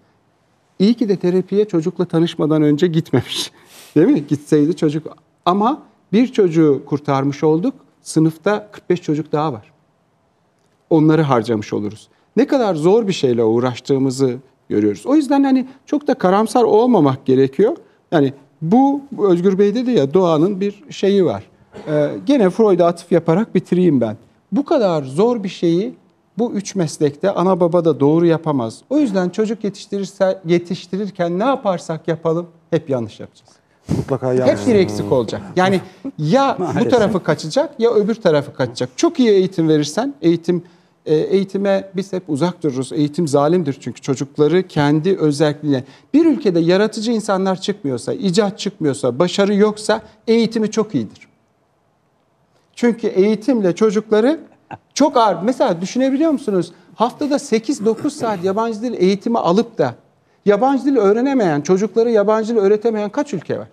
[0.78, 3.52] İyi ki de terapiye çocukla tanışmadan önce gitmemiş.
[3.96, 4.26] Değil mi?
[4.26, 5.82] Gitseydi çocuk ama
[6.12, 7.74] bir çocuğu kurtarmış olduk.
[8.02, 9.72] Sınıfta 45 çocuk daha var.
[10.90, 12.08] Onları harcamış oluruz.
[12.36, 14.36] Ne kadar zor bir şeyle uğraştığımızı
[14.68, 15.06] görüyoruz.
[15.06, 17.76] O yüzden hani çok da karamsar olmamak gerekiyor.
[18.12, 18.32] Yani
[18.62, 21.44] bu Özgür Bey dedi ya doğanın bir şeyi var.
[21.88, 24.16] Ee, gene Freud'a atıf yaparak bitireyim ben.
[24.52, 25.94] Bu kadar zor bir şeyi
[26.38, 28.82] bu üç meslekte ana baba da doğru yapamaz.
[28.90, 33.59] O yüzden çocuk yetiştirirse, yetiştirirken ne yaparsak yapalım hep yanlış yapacağız.
[33.96, 34.60] Mutlaka yanlış.
[34.60, 35.42] Hep bir eksik olacak.
[35.56, 35.80] Yani
[36.18, 38.90] ya bu tarafı kaçacak ya öbür tarafı kaçacak.
[38.96, 40.62] Çok iyi eğitim verirsen eğitim
[41.06, 42.92] e, eğitime biz hep uzak dururuz.
[42.92, 45.84] Eğitim zalimdir çünkü çocukları kendi özelliğine.
[46.14, 51.28] Bir ülkede yaratıcı insanlar çıkmıyorsa, icat çıkmıyorsa, başarı yoksa eğitimi çok iyidir.
[52.74, 54.40] Çünkü eğitimle çocukları
[54.94, 55.36] Çok ağır.
[55.42, 56.72] Mesela düşünebiliyor musunuz?
[56.94, 59.94] Haftada 8-9 saat yabancı dil eğitimi alıp da
[60.46, 63.68] yabancı dil öğrenemeyen, çocuklara yabancı dil öğretemeyen kaç ülke var?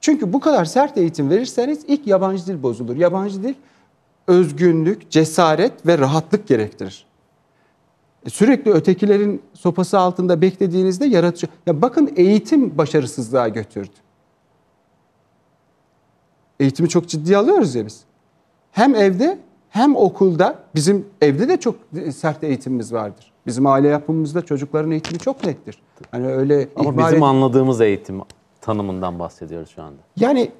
[0.00, 2.96] Çünkü bu kadar sert eğitim verirseniz ilk yabancı dil bozulur.
[2.96, 3.54] Yabancı dil
[4.26, 7.06] özgünlük, cesaret ve rahatlık gerektirir.
[8.26, 11.46] E, Sürekli ötekilerin sopası altında beklediğinizde yaratıcı...
[11.66, 13.96] Ya bakın eğitim başarısızlığa götürdü.
[16.60, 18.00] Eğitimi çok ciddiye alıyoruz ya biz.
[18.72, 21.74] Hem evde hem okulda bizim evde de çok
[22.14, 23.32] sert eğitimimiz vardır.
[23.46, 25.82] Bizim aile yapımızda çocukların eğitimi çok nettir.
[26.10, 28.20] Hani öyle Ama bizim et- anladığımız eğitim
[28.60, 29.98] tanımından bahsediyoruz şu anda.
[30.16, 30.50] yani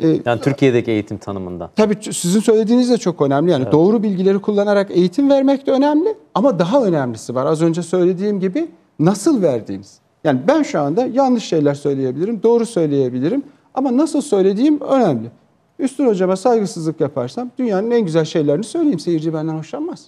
[0.00, 1.70] e, Yani Türkiye'deki eğitim tanımından.
[1.76, 3.50] Tabii sizin söylediğiniz de çok önemli.
[3.50, 7.46] Yani doğru bilgileri kullanarak eğitim vermek de önemli ama daha önemlisi var.
[7.46, 9.98] Az önce söylediğim gibi nasıl verdiğimiz.
[10.24, 13.42] Yani ben şu anda yanlış şeyler söyleyebilirim, doğru söyleyebilirim
[13.74, 15.30] ama nasıl söylediğim önemli.
[15.78, 18.98] Üstün hocama saygısızlık yaparsam dünyanın en güzel şeylerini söyleyeyim.
[18.98, 20.06] Seyirci benden hoşlanmaz.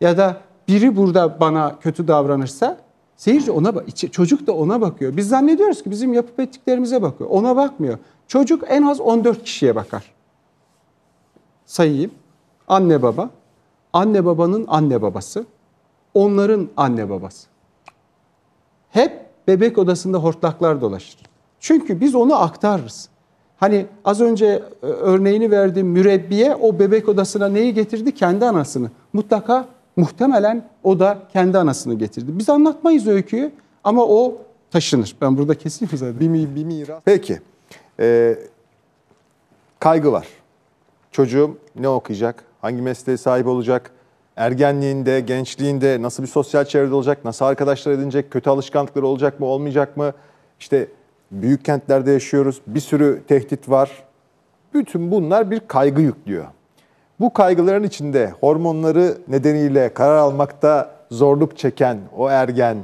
[0.00, 0.36] Ya da
[0.68, 2.76] biri burada bana kötü davranırsa
[3.16, 5.16] seyirci ona bak, çocuk da ona bakıyor.
[5.16, 7.30] Biz zannediyoruz ki bizim yapıp ettiklerimize bakıyor.
[7.30, 7.98] Ona bakmıyor.
[8.28, 10.14] Çocuk en az 14 kişiye bakar.
[11.66, 12.10] Sayayım.
[12.68, 13.30] Anne baba,
[13.92, 15.46] anne babanın anne babası,
[16.14, 17.46] onların anne babası.
[18.90, 21.20] Hep bebek odasında hortlaklar dolaşır.
[21.60, 23.08] Çünkü biz onu aktarırız.
[23.56, 28.14] Hani az önce e, örneğini verdiğim mürebbiye o bebek odasına neyi getirdi?
[28.14, 28.90] Kendi anasını.
[29.12, 32.38] Mutlaka muhtemelen o da kendi anasını getirdi.
[32.38, 33.52] Biz anlatmayız öyküyü
[33.84, 34.38] ama o
[34.70, 35.16] taşınır.
[35.20, 36.20] Ben burada keseyim zaten.
[36.20, 37.02] Bir, mi- bir miras.
[37.04, 37.40] Peki.
[38.00, 38.38] Ee,
[39.80, 40.26] kaygı var.
[41.12, 42.44] Çocuğum ne okuyacak?
[42.60, 43.90] Hangi mesleğe sahip olacak?
[44.36, 47.24] Ergenliğinde, gençliğinde nasıl bir sosyal çevrede olacak?
[47.24, 48.30] Nasıl arkadaşlar edinecek?
[48.30, 50.12] Kötü alışkanlıkları olacak mı, olmayacak mı?
[50.60, 50.88] İşte
[51.30, 52.60] büyük kentlerde yaşıyoruz.
[52.66, 54.04] Bir sürü tehdit var.
[54.74, 56.46] Bütün bunlar bir kaygı yüklüyor.
[57.20, 62.76] Bu kaygıların içinde hormonları nedeniyle karar almakta zorluk çeken o ergen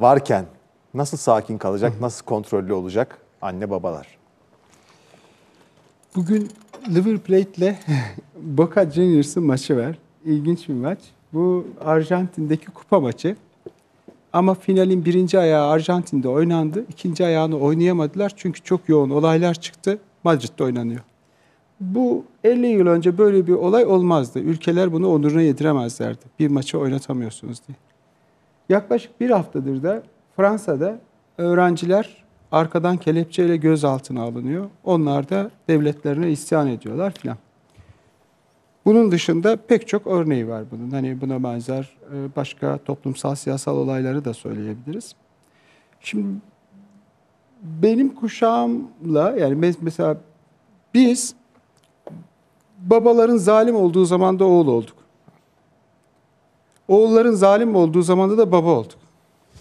[0.00, 0.44] varken
[0.94, 4.06] nasıl sakin kalacak, nasıl kontrollü olacak anne babalar?
[6.16, 6.48] Bugün
[6.94, 7.78] River Plate ile
[8.36, 9.98] Boca Juniors'ın maçı var.
[10.24, 10.98] İlginç bir maç.
[11.32, 13.36] Bu Arjantin'deki kupa maçı.
[14.32, 16.84] Ama finalin birinci ayağı Arjantin'de oynandı.
[16.88, 19.98] İkinci ayağını oynayamadılar çünkü çok yoğun olaylar çıktı.
[20.24, 21.00] Madrid'de oynanıyor.
[21.80, 24.38] Bu 50 yıl önce böyle bir olay olmazdı.
[24.38, 26.24] Ülkeler bunu onuruna yediremezlerdi.
[26.38, 27.76] Bir maçı oynatamıyorsunuz diye.
[28.68, 30.02] Yaklaşık bir haftadır da
[30.36, 30.98] Fransa'da
[31.38, 34.66] öğrenciler arkadan kelepçeyle gözaltına alınıyor.
[34.84, 37.36] Onlar da devletlerine isyan ediyorlar filan.
[38.84, 40.90] Bunun dışında pek çok örneği var bunun.
[40.90, 45.14] Hani buna benzer e, başka toplumsal siyasal olayları da söyleyebiliriz.
[46.00, 46.26] Şimdi
[47.62, 50.16] benim kuşağımla yani mes- mesela
[50.94, 51.34] biz
[52.78, 54.96] babaların zalim olduğu zaman da oğul olduk.
[56.88, 58.98] Oğulların zalim olduğu zamanda da baba olduk.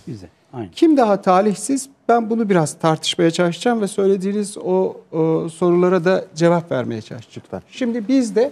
[0.08, 0.30] Güzel.
[0.54, 0.72] Aynen.
[0.72, 1.90] Kim daha talihsiz?
[2.10, 7.44] Ben bunu biraz tartışmaya çalışacağım ve söylediğiniz o, o sorulara da cevap vermeye çalışacağım.
[7.46, 7.62] Lütfen.
[7.72, 8.52] Şimdi bizde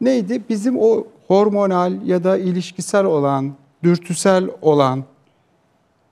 [0.00, 0.42] neydi?
[0.48, 5.04] Bizim o hormonal ya da ilişkisel olan, dürtüsel olan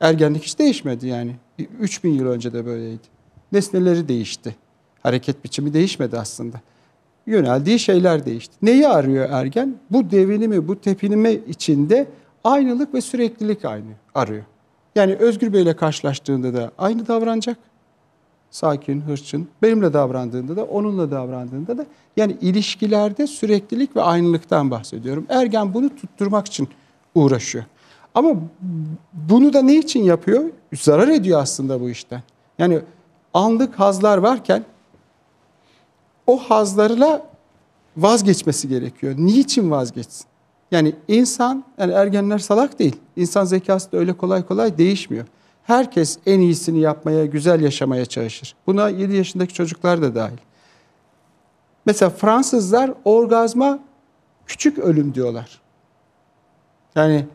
[0.00, 1.36] ergenlik hiç değişmedi yani.
[1.80, 3.02] 3000 yıl önce de böyleydi.
[3.52, 4.56] Nesneleri değişti.
[5.02, 6.60] Hareket biçimi değişmedi aslında.
[7.26, 8.54] Yöneldiği şeyler değişti.
[8.62, 9.74] Neyi arıyor ergen?
[9.90, 12.06] Bu devinimi, bu tepinime içinde
[12.44, 14.42] aynılık ve süreklilik aynı arıyor.
[14.94, 17.56] Yani Özgür Bey'le karşılaştığında da aynı davranacak.
[18.50, 19.48] Sakin, hırçın.
[19.62, 21.86] Benimle davrandığında da, onunla davrandığında da.
[22.16, 25.26] Yani ilişkilerde süreklilik ve aynılıktan bahsediyorum.
[25.28, 26.68] Ergen bunu tutturmak için
[27.14, 27.64] uğraşıyor.
[28.14, 28.34] Ama
[29.12, 30.44] bunu da ne için yapıyor?
[30.74, 32.22] Zarar ediyor aslında bu işten.
[32.58, 32.78] Yani
[33.34, 34.64] anlık hazlar varken
[36.32, 37.26] o hazlarla
[37.96, 39.14] vazgeçmesi gerekiyor.
[39.18, 40.26] Niçin vazgeçsin?
[40.70, 42.96] Yani insan, yani ergenler salak değil.
[43.16, 45.26] İnsan zekası da öyle kolay kolay değişmiyor.
[45.62, 48.54] Herkes en iyisini yapmaya, güzel yaşamaya çalışır.
[48.66, 50.36] Buna 7 yaşındaki çocuklar da dahil.
[51.86, 53.78] Mesela Fransızlar orgazma
[54.46, 55.60] küçük ölüm diyorlar.
[56.94, 57.26] Yani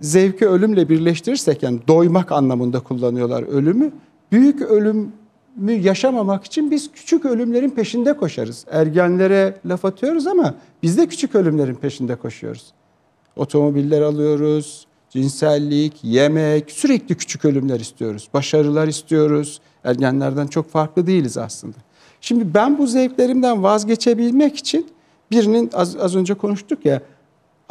[0.00, 3.92] zevki ölümle birleştirirsek yani doymak anlamında kullanıyorlar ölümü.
[4.32, 5.08] Büyük ölümü
[5.68, 8.64] yaşamamak için biz küçük ölümlerin peşinde koşarız.
[8.70, 12.72] Ergenlere laf atıyoruz ama biz de küçük ölümlerin peşinde koşuyoruz.
[13.36, 18.28] Otomobiller alıyoruz, cinsellik, yemek, sürekli küçük ölümler istiyoruz.
[18.34, 19.60] Başarılar istiyoruz.
[19.84, 21.76] Ergenlerden çok farklı değiliz aslında.
[22.20, 24.86] Şimdi ben bu zevklerimden vazgeçebilmek için
[25.30, 27.02] birinin az, az önce konuştuk ya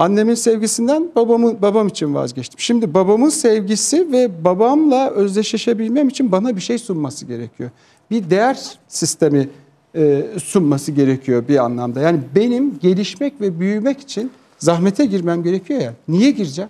[0.01, 2.59] Annemin sevgisinden babamın babam için vazgeçtim.
[2.59, 7.69] Şimdi babamın sevgisi ve babamla özdeşleşebilmem için bana bir şey sunması gerekiyor.
[8.11, 9.49] Bir değer sistemi
[9.95, 12.01] e, sunması gerekiyor bir anlamda.
[12.01, 15.93] Yani benim gelişmek ve büyümek için zahmete girmem gerekiyor ya.
[16.07, 16.69] Niye gireceğim?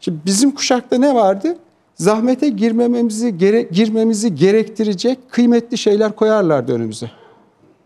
[0.00, 1.56] Şimdi bizim kuşakta ne vardı?
[1.94, 7.10] Zahmete girmememizi gere, girmemizi gerektirecek kıymetli şeyler koyarlardı önümüze.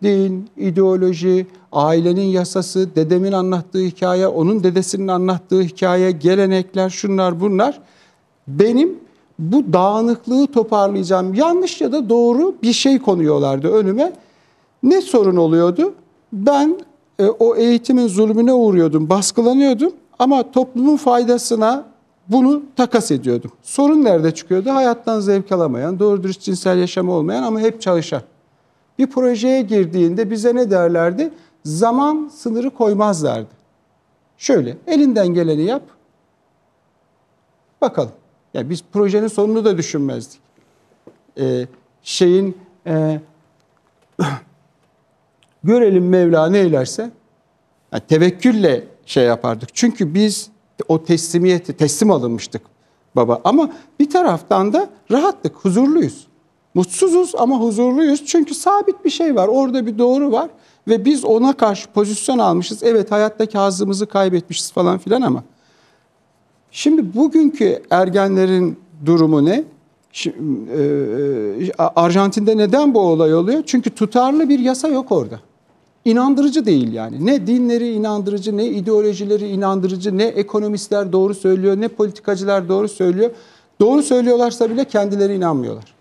[0.03, 7.81] Din, ideoloji, ailenin yasası, dedemin anlattığı hikaye, onun dedesinin anlattığı hikaye, gelenekler, şunlar bunlar.
[8.49, 8.99] Benim
[9.39, 14.13] bu dağınıklığı toparlayacağım yanlış ya da doğru bir şey konuyorlardı önüme.
[14.83, 15.95] Ne sorun oluyordu?
[16.33, 16.79] Ben
[17.19, 21.85] e, o eğitimin zulmüne uğruyordum, baskılanıyordum ama toplumun faydasına
[22.29, 23.51] bunu takas ediyordum.
[23.63, 24.71] Sorun nerede çıkıyordu?
[24.71, 28.23] Hayattan zevk alamayan, doğru dürüst cinsel yaşamı olmayan ama hep çalışan.
[28.99, 31.31] Bir projeye girdiğinde bize ne derlerdi?
[31.69, 33.49] Zaman sınırı koymazlardı.
[34.37, 35.83] Şöyle, elinden geleni yap,
[37.81, 38.13] bakalım.
[38.55, 40.41] Yani biz projenin sonunu da düşünmezdik.
[41.39, 41.67] Ee,
[42.03, 43.21] şeyin e,
[45.65, 46.59] görelim Mevla ne
[47.93, 49.75] yani tevekkülle şey yapardık.
[49.75, 50.51] Çünkü biz
[50.89, 52.63] o teslimiyeti teslim alınmıştık
[53.17, 53.41] baba.
[53.45, 56.27] Ama bir taraftan da rahattık, huzurluyuz.
[56.75, 58.27] Mutsuzuz ama huzurluyuz.
[58.27, 59.49] Çünkü sabit bir şey var.
[59.49, 60.51] Orada bir doğru var
[60.89, 62.83] ve biz ona karşı pozisyon almışız.
[62.83, 65.43] Evet hayattaki hazımızı kaybetmişiz falan filan ama
[66.71, 69.65] Şimdi bugünkü ergenlerin durumu ne?
[70.13, 70.37] Şimdi,
[70.73, 73.63] e, Arjantin'de neden bu olay oluyor?
[73.67, 75.41] Çünkü tutarlı bir yasa yok orada.
[76.05, 77.27] İnandırıcı değil yani.
[77.27, 83.31] Ne dinleri inandırıcı, ne ideolojileri inandırıcı, ne ekonomistler doğru söylüyor, ne politikacılar doğru söylüyor.
[83.81, 85.98] Doğru söylüyorlarsa bile kendileri inanmıyorlar.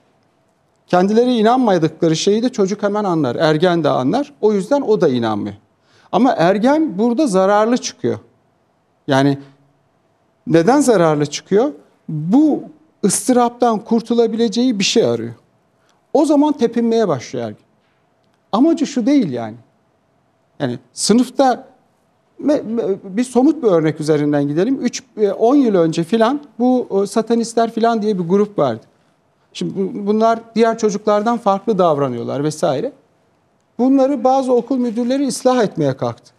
[0.87, 4.33] Kendileri inanmadıkları şeyi de çocuk hemen anlar, ergen de anlar.
[4.41, 5.55] O yüzden o da inanmıyor.
[6.11, 8.19] Ama ergen burada zararlı çıkıyor.
[9.07, 9.37] Yani
[10.47, 11.71] neden zararlı çıkıyor?
[12.09, 12.63] Bu
[13.05, 15.33] ıstıraptan kurtulabileceği bir şey arıyor.
[16.13, 17.61] O zaman tepinmeye başlıyor ergen.
[18.51, 19.55] Amacı şu değil yani.
[20.59, 21.67] Yani sınıfta
[23.03, 24.79] bir somut bir örnek üzerinden gidelim.
[24.81, 25.03] 3
[25.39, 28.81] 10 e, yıl önce filan bu satanistler filan diye bir grup vardı.
[29.57, 29.73] Şimdi
[30.07, 32.91] bunlar diğer çocuklardan farklı davranıyorlar vesaire.
[33.79, 36.31] Bunları bazı okul müdürleri ıslah etmeye kalktı.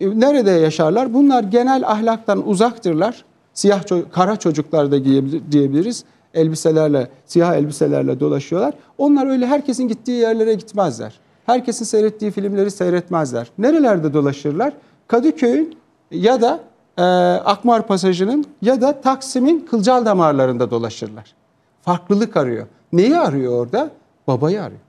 [0.00, 1.14] E, nerede yaşarlar?
[1.14, 3.24] Bunlar genel ahlaktan uzaktırlar.
[3.54, 3.82] Siyah
[4.12, 5.04] kara çocuklar da
[5.52, 6.04] diyebiliriz.
[6.34, 8.74] Elbiselerle, siyah elbiselerle dolaşıyorlar.
[8.98, 11.20] Onlar öyle herkesin gittiği yerlere gitmezler.
[11.46, 13.50] Herkesin seyrettiği filmleri seyretmezler.
[13.58, 14.72] Nerelerde dolaşırlar?
[15.06, 15.76] Kadıköy'ün
[16.10, 16.60] ya da
[16.98, 17.02] e,
[17.44, 21.34] Akmar Pasajı'nın ya da Taksim'in kılcal damarlarında dolaşırlar.
[21.82, 22.66] Farklılık arıyor.
[22.92, 23.90] Neyi arıyor orada?
[24.26, 24.80] Babayı arıyor.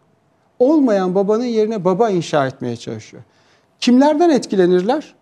[0.60, 3.24] Olmayan babanın yerine baba inşa etmeye çalışıyor.
[3.80, 5.13] Kimlerden etkilenirler?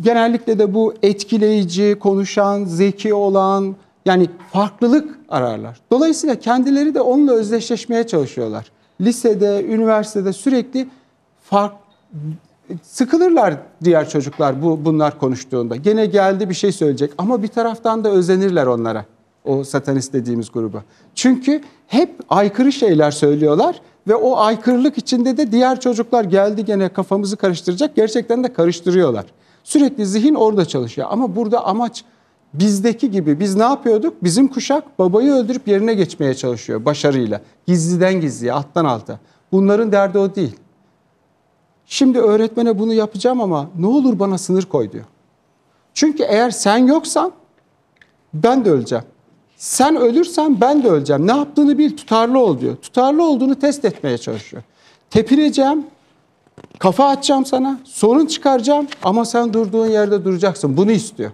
[0.00, 5.80] Genellikle de bu etkileyici, konuşan, zeki olan yani farklılık ararlar.
[5.90, 8.72] Dolayısıyla kendileri de onunla özdeşleşmeye çalışıyorlar.
[9.00, 10.88] Lisede, üniversitede sürekli
[11.42, 11.74] fark
[12.82, 13.54] sıkılırlar
[13.84, 15.76] diğer çocuklar bu bunlar konuştuğunda.
[15.76, 19.04] Gene geldi bir şey söyleyecek ama bir taraftan da özenirler onlara.
[19.44, 20.84] O satanist dediğimiz gruba.
[21.14, 27.36] Çünkü hep aykırı şeyler söylüyorlar ve o aykırılık içinde de diğer çocuklar geldi gene kafamızı
[27.36, 27.96] karıştıracak.
[27.96, 29.24] Gerçekten de karıştırıyorlar.
[29.64, 31.08] Sürekli zihin orada çalışıyor.
[31.10, 32.04] Ama burada amaç
[32.54, 34.24] bizdeki gibi biz ne yapıyorduk?
[34.24, 37.40] Bizim kuşak babayı öldürüp yerine geçmeye çalışıyor başarıyla.
[37.66, 39.18] Gizliden gizliye, alttan alta.
[39.52, 40.56] Bunların derdi o değil.
[41.92, 45.04] Şimdi öğretmene bunu yapacağım ama ne olur bana sınır koy diyor.
[45.94, 47.32] Çünkü eğer sen yoksan
[48.34, 49.04] ben de öleceğim.
[49.56, 51.26] Sen ölürsen ben de öleceğim.
[51.26, 52.76] Ne yaptığını bil, tutarlı ol diyor.
[52.76, 54.62] Tutarlı olduğunu test etmeye çalışıyor.
[55.10, 55.86] Tepineceğim,
[56.78, 60.76] kafa atacağım sana, sorun çıkaracağım ama sen durduğun yerde duracaksın.
[60.76, 61.30] Bunu istiyor.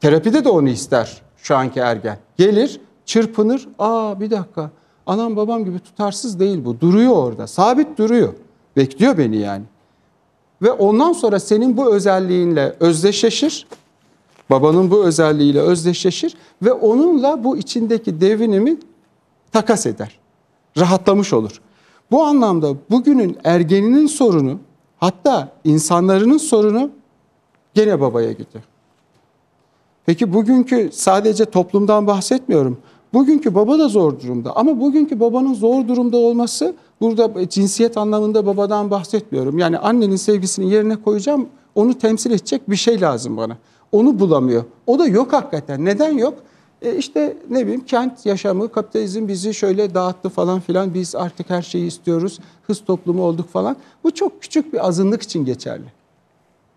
[0.00, 2.18] Terapide de onu ister şu anki ergen.
[2.36, 3.68] Gelir, çırpınır.
[3.78, 4.70] Aa bir dakika,
[5.06, 6.80] anam babam gibi tutarsız değil bu.
[6.80, 8.34] Duruyor orada, sabit duruyor.
[8.76, 9.64] Bekliyor beni yani.
[10.62, 13.66] Ve ondan sonra senin bu özelliğinle özdeşleşir
[14.50, 18.76] Babanın bu özelliğiyle özdeşleşir ve onunla bu içindeki devinimi
[19.52, 20.18] takas eder.
[20.78, 21.60] Rahatlamış olur.
[22.10, 24.58] Bu anlamda bugünün ergeninin sorunu
[24.96, 26.90] hatta insanların sorunu
[27.74, 28.64] gene babaya gidiyor.
[30.06, 32.78] Peki bugünkü sadece toplumdan bahsetmiyorum.
[33.12, 38.90] Bugünkü baba da zor durumda ama bugünkü babanın zor durumda olması burada cinsiyet anlamında babadan
[38.90, 39.58] bahsetmiyorum.
[39.58, 43.56] Yani annenin sevgisini yerine koyacağım onu temsil edecek bir şey lazım bana.
[43.92, 44.64] Onu bulamıyor.
[44.86, 45.84] O da yok hakikaten.
[45.84, 46.34] Neden yok?
[46.82, 50.94] E işte ne bileyim kent yaşamı, kapitalizm bizi şöyle dağıttı falan filan.
[50.94, 52.38] Biz artık her şeyi istiyoruz.
[52.66, 53.76] Hız toplumu olduk falan.
[54.04, 55.84] Bu çok küçük bir azınlık için geçerli.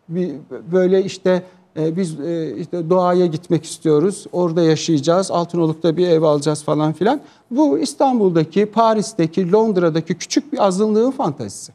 [0.09, 0.35] Bir,
[0.71, 1.43] böyle işte E,
[1.77, 4.25] biz e, işte doğaya gitmek istiyoruz.
[4.31, 5.31] Orada yaşayacağız.
[5.31, 7.21] Altınoluk'ta bir ev alacağız falan filan.
[7.51, 11.71] Bu İstanbul'daki, Paris'teki, Londra'daki küçük bir azınlığın fantazisi.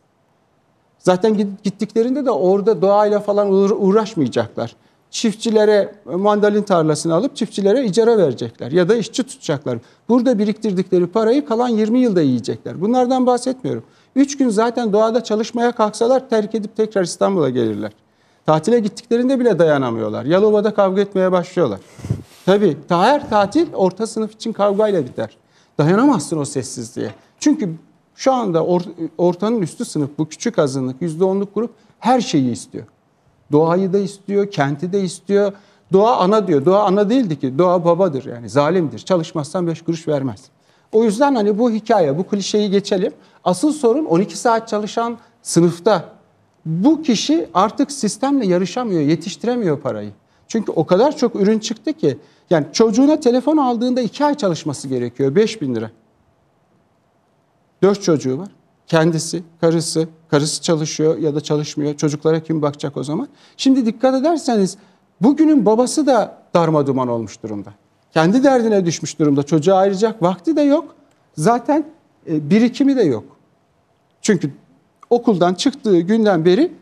[0.98, 4.76] Zaten git- gittiklerinde de orada doğayla falan uğra- uğraşmayacaklar.
[5.10, 9.78] Çiftçilere mandalin tarlasını alıp çiftçilere icara verecekler ya da işçi tutacaklar.
[10.08, 12.80] Burada biriktirdikleri parayı kalan 20 yılda yiyecekler.
[12.80, 13.82] Bunlardan bahsetmiyorum.
[14.16, 17.92] 3 gün zaten doğada çalışmaya kalksalar terk edip tekrar İstanbul'a gelirler.
[18.46, 20.24] Tatile gittiklerinde bile dayanamıyorlar.
[20.24, 21.80] Yalova'da kavga etmeye başlıyorlar.
[22.46, 25.36] Tabii ta- her tatil orta sınıf için kavgayla biter.
[25.78, 27.10] Dayanamazsın o sessizliğe.
[27.40, 27.74] Çünkü
[28.14, 32.84] şu anda or- ortanın üstü sınıf bu küçük azınlık %10'luk grup her şeyi istiyor.
[33.52, 35.52] Doğayı da istiyor, kenti de istiyor.
[35.92, 36.64] Doğa ana diyor.
[36.64, 37.58] Doğa ana değildi ki.
[37.58, 38.98] Doğa babadır yani zalimdir.
[38.98, 40.40] Çalışmazsan beş kuruş vermez.
[40.92, 43.12] O yüzden hani bu hikaye, bu klişeyi geçelim.
[43.44, 46.04] Asıl sorun 12 saat çalışan sınıfta.
[46.66, 50.10] Bu kişi artık sistemle yarışamıyor, yetiştiremiyor parayı.
[50.48, 52.18] Çünkü o kadar çok ürün çıktı ki.
[52.50, 55.34] Yani çocuğuna telefon aldığında iki ay çalışması gerekiyor.
[55.34, 55.90] 5 bin lira.
[57.82, 58.48] Dört çocuğu var.
[58.86, 61.96] Kendisi, karısı, karısı çalışıyor ya da çalışmıyor.
[61.96, 63.28] Çocuklara kim bakacak o zaman?
[63.56, 64.76] Şimdi dikkat ederseniz
[65.20, 67.72] bugünün babası da darma duman olmuş durumda.
[68.12, 69.42] Kendi derdine düşmüş durumda.
[69.42, 70.94] Çocuğa ayıracak vakti de yok.
[71.36, 71.86] Zaten
[72.30, 73.24] e, birikimi de yok.
[74.22, 74.50] Çünkü
[75.12, 76.72] okuldan çıktığı günden beri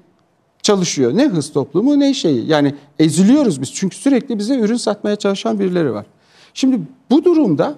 [0.63, 1.17] çalışıyor.
[1.17, 2.47] Ne hız toplumu ne şeyi.
[2.47, 3.75] Yani eziliyoruz biz.
[3.75, 6.07] Çünkü sürekli bize ürün satmaya çalışan birileri var.
[6.55, 7.75] Şimdi bu durumda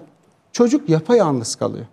[0.51, 1.85] çocuk yapayalnız kalıyor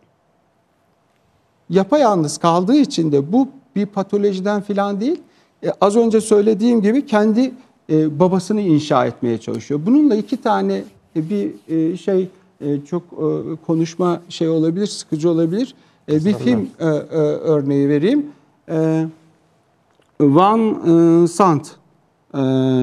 [1.70, 5.20] yapayalnız kaldığı için de bu bir patolojiden falan değil.
[5.64, 7.52] E, az önce söylediğim gibi kendi
[7.90, 9.80] e, babasını inşa etmeye çalışıyor.
[9.86, 10.84] Bununla iki tane
[11.16, 12.28] e, bir e, şey
[12.61, 13.26] e, çok e,
[13.66, 15.74] konuşma şey olabilir, sıkıcı olabilir.
[16.08, 18.26] E, bir film e, e, örneği vereyim.
[18.71, 19.07] E,
[20.21, 21.71] Van e, Sant,
[22.35, 22.39] e,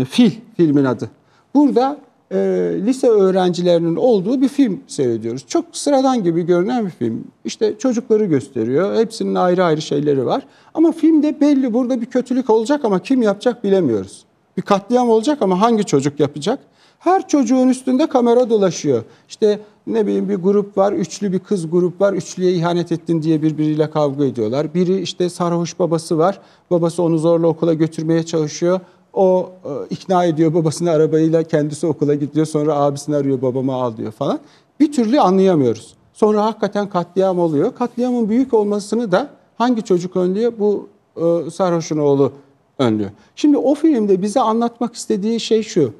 [0.05, 1.09] Fil filmin adı.
[1.55, 1.97] Burada
[2.31, 2.37] e,
[2.85, 5.45] lise öğrencilerinin olduğu bir film seyrediyoruz.
[5.47, 7.23] Çok sıradan gibi görünen bir film.
[7.45, 8.95] İşte çocukları gösteriyor.
[8.95, 10.43] Hepsinin ayrı ayrı şeyleri var.
[10.73, 14.25] Ama filmde belli burada bir kötülük olacak ama kim yapacak bilemiyoruz.
[14.57, 16.59] Bir katliam olacak ama hangi çocuk yapacak?
[16.99, 19.03] Her çocuğun üstünde kamera dolaşıyor.
[19.29, 22.13] İşte ne bileyim bir grup var, üçlü bir kız grup var.
[22.13, 24.73] Üçlüye ihanet ettin diye birbiriyle kavga ediyorlar.
[24.73, 26.39] Biri işte sarhoş babası var.
[26.71, 28.79] Babası onu zorla okula götürmeye çalışıyor.
[29.13, 32.45] O e, ikna ediyor babasını arabayla kendisi okula gidiyor.
[32.45, 34.39] Sonra abisini arıyor babamı al diyor falan.
[34.79, 35.93] Bir türlü anlayamıyoruz.
[36.13, 37.75] Sonra hakikaten katliam oluyor.
[37.75, 40.53] Katliamın büyük olmasını da hangi çocuk önlüyor?
[40.59, 42.31] Bu e, sarhoşun oğlu
[42.79, 43.09] önlüyor.
[43.35, 45.93] Şimdi o filmde bize anlatmak istediği şey şu.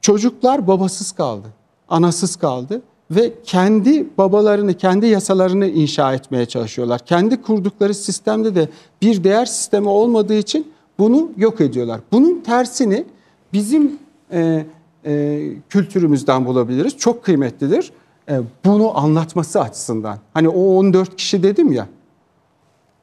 [0.00, 1.48] Çocuklar babasız kaldı,
[1.88, 7.06] anasız kaldı ve kendi babalarını, kendi yasalarını inşa etmeye çalışıyorlar.
[7.06, 8.68] Kendi kurdukları sistemde de
[9.02, 12.00] bir değer sistemi olmadığı için bunu yok ediyorlar.
[12.12, 13.04] Bunun tersini
[13.52, 13.98] bizim
[14.32, 14.66] e,
[15.04, 16.96] e, kültürümüzden bulabiliriz.
[16.98, 17.92] Çok kıymetlidir.
[18.28, 20.18] E, bunu anlatması açısından.
[20.34, 21.88] Hani o 14 kişi dedim ya.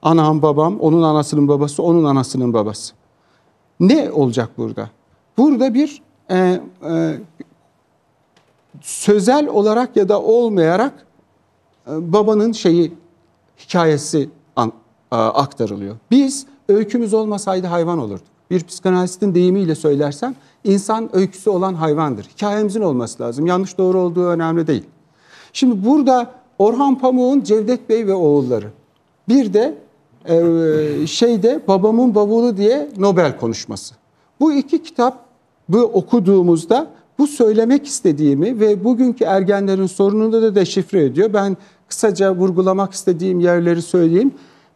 [0.02, 2.94] Anam, babam, onun anasının babası, onun anasının babası.
[3.80, 4.90] Ne olacak burada?
[5.38, 6.02] Burada bir
[6.32, 7.18] e, e,
[8.82, 11.06] sözel olarak ya da olmayarak
[11.88, 12.94] e, babanın şeyi
[13.60, 14.72] hikayesi an,
[15.12, 15.96] a, aktarılıyor.
[16.12, 18.26] Biz öykümüz olmasaydı hayvan olurduk.
[18.52, 22.24] Bir psikanalistin deyimiyle söylersem insan öyküsü olan hayvandır.
[22.24, 23.46] Hikayemizin olması lazım.
[23.46, 24.84] Yanlış doğru olduğu önemli değil.
[25.54, 28.72] Şimdi burada Orhan Pamuk'un Cevdet Bey ve oğulları.
[29.30, 29.78] Bir de
[30.26, 33.96] e, şeyde babamın bavulu diye Nobel konuşması.
[34.40, 35.25] Bu iki kitap
[35.70, 36.88] bu okuduğumuzda
[37.20, 41.34] bu söylemek istediğimi ve bugünkü ergenlerin sorununu da deşifre ediyor.
[41.34, 41.58] Ben
[41.88, 44.32] kısaca vurgulamak istediğim yerleri söyleyeyim.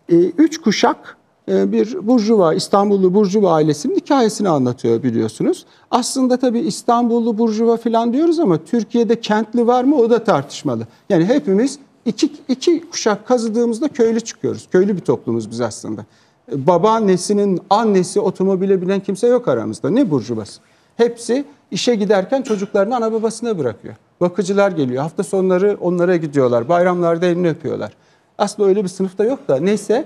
[0.09, 1.17] E, üç kuşak
[1.51, 5.65] e, bir Burjuva, İstanbullu Burjuva ailesinin hikayesini anlatıyor biliyorsunuz.
[5.91, 10.87] Aslında tabii İstanbullu Burjuva falan diyoruz ama Türkiye'de kentli var mı o da tartışmalı.
[11.09, 14.67] Yani hepimiz iki, iki kuşak kazıdığımızda köylü çıkıyoruz.
[14.71, 16.05] Köylü bir toplumuz biz aslında.
[16.51, 19.89] Babaannesinin annesi otomobile binen kimse yok aramızda.
[19.89, 20.61] Ne burjuvası?
[20.99, 23.95] Hepsi işe giderken çocuklarını ana babasına bırakıyor.
[24.21, 25.03] Bakıcılar geliyor.
[25.03, 26.69] Hafta sonları onlara gidiyorlar.
[26.69, 27.93] Bayramlarda elini öpüyorlar.
[28.37, 30.05] Aslında öyle bir sınıfta yok da neyse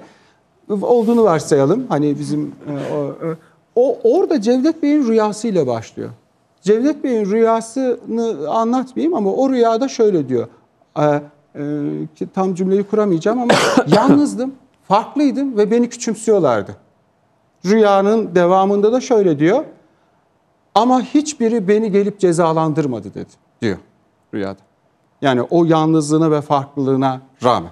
[0.69, 1.85] olduğunu varsayalım.
[1.89, 3.35] Hani bizim e, o, e,
[3.75, 6.09] o orada Cevdet Bey'in rüyasıyla başlıyor.
[6.61, 10.47] Cevdet Bey'in rüyasını anlatmayayım ama o rüyada şöyle diyor.
[10.99, 11.61] E, e,
[12.15, 13.53] ki tam cümleyi kuramayacağım ama
[13.87, 14.51] yalnızdım,
[14.87, 16.75] farklıydım ve beni küçümsüyorlardı.
[17.65, 19.63] Rüyanın devamında da şöyle diyor.
[20.75, 23.29] Ama hiçbiri beni gelip cezalandırmadı dedi
[23.61, 23.77] diyor
[24.33, 24.59] rüyada.
[25.21, 27.71] Yani o yalnızlığına ve farklılığına rağmen.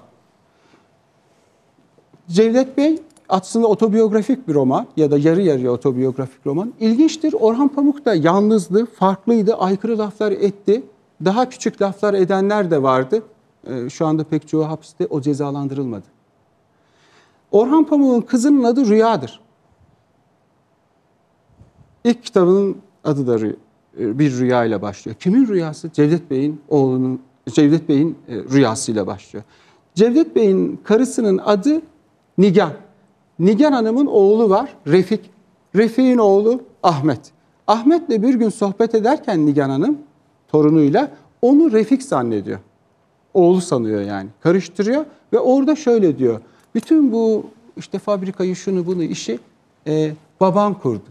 [2.27, 6.73] Cevdet Bey aslında otobiyografik bir roman ya da yarı yarıya otobiyografik roman.
[6.79, 7.35] İlginçtir.
[7.39, 10.83] Orhan Pamuk da yalnızdı, farklıydı, aykırı laflar etti.
[11.25, 13.23] Daha küçük laflar edenler de vardı.
[13.67, 16.05] Ee, Şu anda pek çoğu hapiste o cezalandırılmadı.
[17.51, 19.39] Orhan Pamuk'un kızının adı Rüya'dır.
[22.03, 23.47] İlk kitabının adı da
[23.99, 25.15] e, bir rüya ile başlıyor.
[25.19, 25.91] Kimin rüyası?
[25.93, 29.45] Cevdet Bey'in oğlunun, Cevdet Bey'in e, rüyasıyla başlıyor.
[29.95, 31.81] Cevdet Bey'in karısının adı
[32.37, 32.73] Nigan.
[33.39, 35.29] Nigan Hanım'ın oğlu var Refik.
[35.75, 37.31] Refik'in oğlu Ahmet.
[37.67, 39.97] Ahmet'le bir gün sohbet ederken Nigan Hanım
[40.47, 42.59] torunuyla onu Refik zannediyor.
[43.33, 44.29] Oğlu sanıyor yani.
[44.41, 46.41] Karıştırıyor ve orada şöyle diyor.
[46.75, 47.45] Bütün bu
[47.77, 49.39] işte fabrikayı şunu bunu işi
[49.87, 51.10] e, babam kurdu.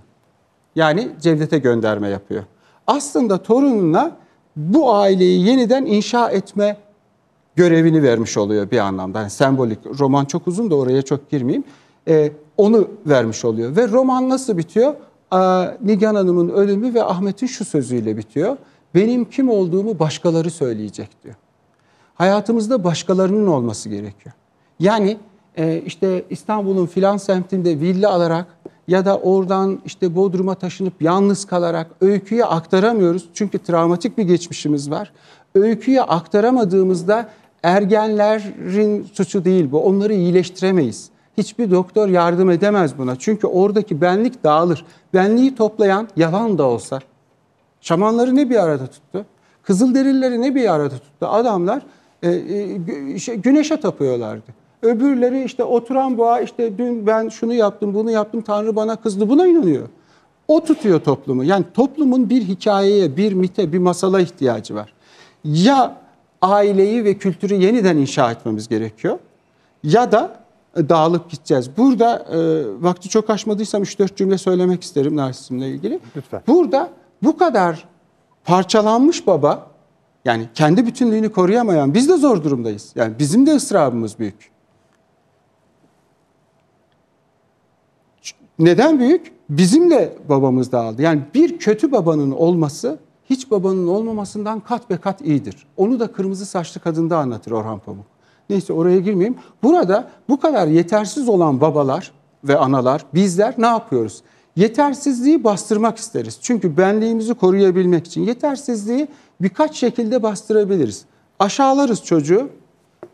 [0.74, 2.42] Yani Cevdet'e gönderme yapıyor.
[2.86, 4.16] Aslında torununa
[4.56, 6.76] bu aileyi yeniden inşa etme
[7.56, 9.20] görevini vermiş oluyor bir anlamda.
[9.20, 9.78] Yani sembolik.
[9.98, 11.64] Roman çok uzun da oraya çok girmeyeyim.
[12.08, 13.76] Ee, onu vermiş oluyor.
[13.76, 14.94] Ve roman nasıl bitiyor?
[15.30, 18.56] Aa, Nigan Hanım'ın ölümü ve Ahmet'in şu sözüyle bitiyor.
[18.94, 21.34] Benim kim olduğumu başkaları söyleyecek diyor.
[22.14, 24.34] Hayatımızda başkalarının olması gerekiyor.
[24.80, 25.16] Yani
[25.56, 28.46] e, işte İstanbul'un filan semtinde villa alarak
[28.90, 33.28] ya da oradan işte Bodrum'a taşınıp yalnız kalarak öyküyü aktaramıyoruz.
[33.34, 35.12] Çünkü travmatik bir geçmişimiz var.
[35.54, 37.28] Öyküyü aktaramadığımızda
[37.62, 39.84] ergenlerin suçu değil bu.
[39.84, 41.10] Onları iyileştiremeyiz.
[41.38, 43.16] Hiçbir doktor yardım edemez buna.
[43.16, 44.84] Çünkü oradaki benlik dağılır.
[45.14, 47.00] Benliği toplayan yalan da olsa
[47.80, 49.26] Şamanları ne bir arada tuttu?
[49.62, 51.26] Kızılderilileri ne bir arada tuttu?
[51.26, 51.82] Adamlar
[52.22, 54.60] e, e, şey, güneşe tapıyorlardı.
[54.82, 59.46] Öbürleri işte oturan boğa işte dün ben şunu yaptım bunu yaptım Tanrı bana kızdı buna
[59.46, 59.88] inanıyor.
[60.48, 61.44] O tutuyor toplumu.
[61.44, 64.92] Yani toplumun bir hikayeye, bir mite, bir masala ihtiyacı var.
[65.44, 65.96] Ya
[66.42, 69.18] aileyi ve kültürü yeniden inşa etmemiz gerekiyor
[69.84, 70.40] ya da
[70.76, 71.76] e, dağılıp gideceğiz.
[71.76, 72.38] Burada e,
[72.82, 76.00] vakti çok aşmadıysam 3-4 cümle söylemek isterim narsizmle ilgili.
[76.16, 76.42] Lütfen.
[76.46, 76.90] Burada
[77.22, 77.88] bu kadar
[78.44, 79.66] parçalanmış baba
[80.24, 82.92] yani kendi bütünlüğünü koruyamayan biz de zor durumdayız.
[82.94, 84.49] Yani bizim de ısrarımız büyük.
[88.60, 89.32] Neden büyük?
[89.50, 91.02] Bizim de babamız dağıldı.
[91.02, 92.98] Yani bir kötü babanın olması
[93.30, 95.66] hiç babanın olmamasından kat be kat iyidir.
[95.76, 98.06] Onu da kırmızı saçlı kadında anlatır Orhan Pamuk.
[98.50, 99.38] Neyse oraya girmeyeyim.
[99.62, 102.12] Burada bu kadar yetersiz olan babalar
[102.44, 104.22] ve analar bizler ne yapıyoruz?
[104.56, 106.38] Yetersizliği bastırmak isteriz.
[106.42, 109.08] Çünkü benliğimizi koruyabilmek için yetersizliği
[109.40, 111.04] birkaç şekilde bastırabiliriz.
[111.38, 112.48] Aşağılarız çocuğu.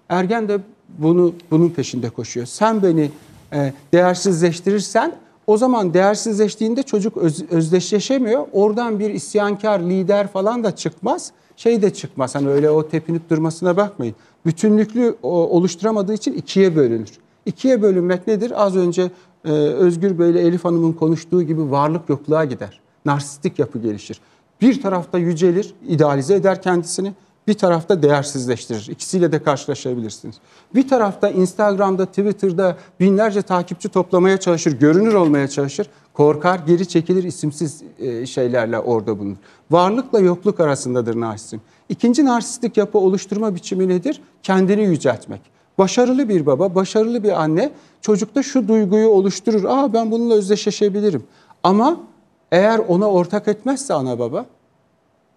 [0.08, 0.58] Ergen de
[0.98, 2.46] bunu bunun peşinde koşuyor.
[2.46, 3.10] Sen beni
[3.52, 5.12] e, değersizleştirirsen
[5.46, 8.46] o zaman değersizleştiğinde çocuk öz, özdeşleşemiyor.
[8.52, 11.32] Oradan bir isyankar lider falan da çıkmaz.
[11.56, 12.34] Şey de çıkmaz.
[12.34, 14.14] Hani öyle o tepinip durmasına bakmayın.
[14.46, 17.10] Bütünlüklü oluşturamadığı için ikiye bölünür.
[17.46, 18.52] İkiye bölünmek nedir?
[18.64, 19.10] Az önce
[19.44, 22.80] e, Özgür Bey ile Elif Hanım'ın konuştuğu gibi varlık yokluğa gider.
[23.04, 24.20] Narsistik yapı gelişir.
[24.60, 27.12] Bir tarafta yücelir, idealize eder kendisini.
[27.46, 28.88] Bir tarafta değersizleştirir.
[28.90, 30.36] İkisiyle de karşılaşabilirsiniz.
[30.74, 35.90] Bir tarafta Instagram'da, Twitter'da binlerce takipçi toplamaya çalışır, görünür olmaya çalışır.
[36.12, 39.36] Korkar, geri çekilir, isimsiz e, şeylerle orada bulunur.
[39.70, 41.58] Varlıkla yokluk arasındadır narsizm.
[41.88, 44.22] İkinci narsistik yapı oluşturma biçimi nedir?
[44.42, 45.40] Kendini yüceltmek.
[45.78, 47.70] Başarılı bir baba, başarılı bir anne
[48.00, 49.64] çocukta şu duyguyu oluşturur.
[49.64, 51.24] Aa ben bununla özdeşleşebilirim.
[51.62, 52.00] Ama
[52.52, 54.46] eğer ona ortak etmezse ana baba,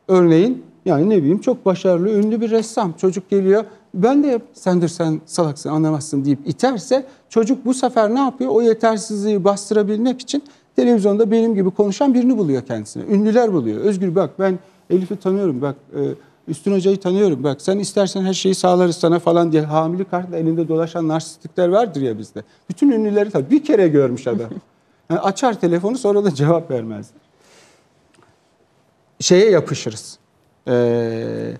[0.09, 2.93] Örneğin yani ne bileyim çok başarılı, ünlü bir ressam.
[2.93, 8.19] Çocuk geliyor, ben de yap, sendir sen salaksın anlamazsın deyip iterse çocuk bu sefer ne
[8.19, 8.51] yapıyor?
[8.51, 10.43] O yetersizliği bastırabilmek için
[10.75, 13.03] televizyonda benim gibi konuşan birini buluyor kendisine.
[13.03, 13.81] Ünlüler buluyor.
[13.81, 14.59] Özgür bak ben
[14.89, 16.01] Elif'i tanıyorum bak e,
[16.47, 20.67] Üstün Hoca'yı tanıyorum bak sen istersen her şeyi sağlarız sana falan diye hamile kartla elinde
[20.67, 22.43] dolaşan narsistikler vardır ya bizde.
[22.69, 24.49] Bütün ünlüleri tabii bir kere görmüş adam.
[25.09, 27.11] Yani açar telefonu sonra da cevap vermez
[29.19, 30.19] şeye yapışırız.
[30.67, 31.51] Ee,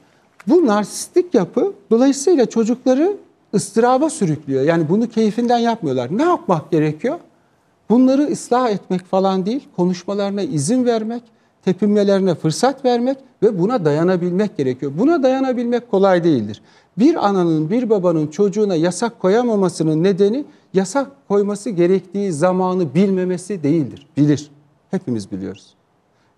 [0.47, 3.17] bu narsistik yapı dolayısıyla çocukları
[3.53, 4.63] ıstıraba sürüklüyor.
[4.63, 6.17] Yani bunu keyfinden yapmıyorlar.
[6.17, 7.19] Ne yapmak gerekiyor?
[7.89, 11.23] Bunları ıslah etmek falan değil, konuşmalarına izin vermek,
[11.65, 14.91] tepinmelerine fırsat vermek ve buna dayanabilmek gerekiyor.
[14.97, 16.61] Buna dayanabilmek kolay değildir.
[16.97, 24.07] Bir ananın, bir babanın çocuğuna yasak koyamamasının nedeni yasak koyması gerektiği zamanı bilmemesi değildir.
[24.17, 24.51] Bilir.
[24.91, 25.78] Hepimiz biliyoruz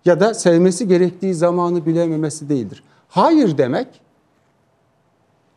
[0.04, 2.82] ya da sevmesi gerektiği zamanı bilememesi değildir.
[3.08, 3.88] Hayır demek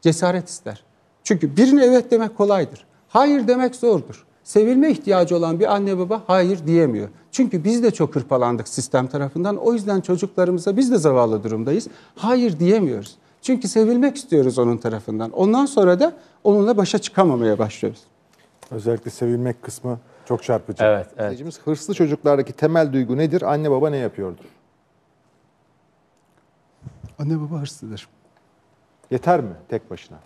[0.01, 0.83] cesaret ister.
[1.23, 2.85] Çünkü birine evet demek kolaydır.
[3.07, 4.25] Hayır demek zordur.
[4.43, 7.09] Sevilme ihtiyacı olan bir anne baba hayır diyemiyor.
[7.31, 9.57] Çünkü biz de çok hırpalandık sistem tarafından.
[9.57, 11.87] O yüzden çocuklarımıza biz de zavallı durumdayız.
[12.15, 13.15] Hayır diyemiyoruz.
[13.41, 15.31] Çünkü sevilmek istiyoruz onun tarafından.
[15.31, 18.01] Ondan sonra da onunla başa çıkamamaya başlıyoruz.
[18.71, 20.83] Özellikle sevilmek kısmı çok çarpıcı.
[20.83, 21.23] Evet, evet.
[21.23, 23.41] İzleyicimiz, hırslı çocuklardaki temel duygu nedir?
[23.41, 24.45] Anne baba ne yapıyordur?
[27.19, 28.07] Anne baba hırslıdır.
[29.11, 30.17] Yeter mi tek başına?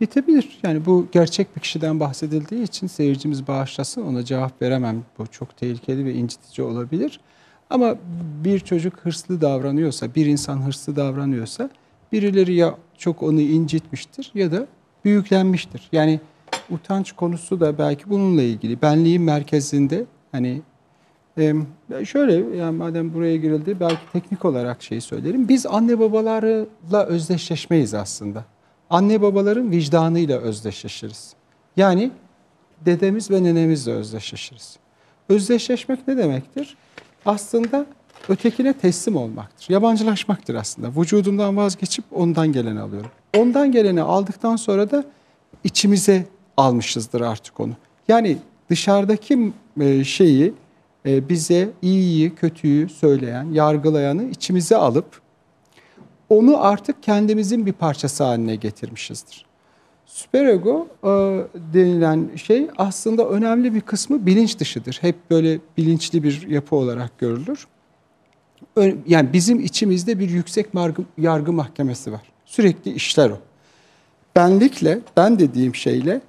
[0.00, 0.58] Yetebilir.
[0.62, 5.04] Yani bu gerçek bir kişiden bahsedildiği için seyircimiz bağışlasın ona cevap veremem.
[5.18, 7.20] Bu çok tehlikeli ve incitici olabilir.
[7.70, 7.94] Ama
[8.44, 11.70] bir çocuk hırslı davranıyorsa, bir insan hırslı davranıyorsa
[12.12, 14.66] birileri ya çok onu incitmiştir ya da
[15.04, 15.88] büyüklenmiştir.
[15.92, 16.20] Yani
[16.72, 18.82] utanç konusu da belki bununla ilgili.
[18.82, 20.62] Benliğin merkezinde hani
[21.38, 21.54] e,
[22.04, 25.48] şöyle yani madem buraya girildi belki teknik olarak şey söylerim.
[25.48, 28.44] Biz anne babalarla özdeşleşmeyiz aslında.
[28.90, 31.34] Anne babaların vicdanıyla özdeşleşiriz.
[31.76, 32.10] Yani
[32.84, 34.76] dedemiz ve nenemizle özdeşleşiriz.
[35.28, 36.76] Özdeşleşmek ne demektir?
[37.26, 37.86] Aslında
[38.28, 39.66] ötekine teslim olmaktır.
[39.68, 41.00] Yabancılaşmaktır aslında.
[41.00, 43.10] Vücudumdan vazgeçip ondan geleni alıyorum.
[43.36, 45.04] Ondan geleni aldıktan sonra da
[45.64, 46.26] içimize
[46.56, 47.72] almışızdır artık onu.
[48.08, 48.38] Yani
[48.70, 50.54] dışarıdaki e, şeyi
[51.06, 55.20] e, bize iyiyi, kötüyü söyleyen, yargılayanı içimize alıp
[56.28, 59.46] onu artık kendimizin bir parçası haline getirmişizdir.
[60.06, 61.08] Süperego e,
[61.74, 64.98] denilen şey aslında önemli bir kısmı bilinç dışıdır.
[65.00, 67.66] Hep böyle bilinçli bir yapı olarak görülür.
[69.06, 70.66] Yani bizim içimizde bir yüksek
[71.18, 72.32] yargı mahkemesi var.
[72.44, 73.38] Sürekli işler o.
[74.36, 76.20] Benlikle, ben dediğim şeyle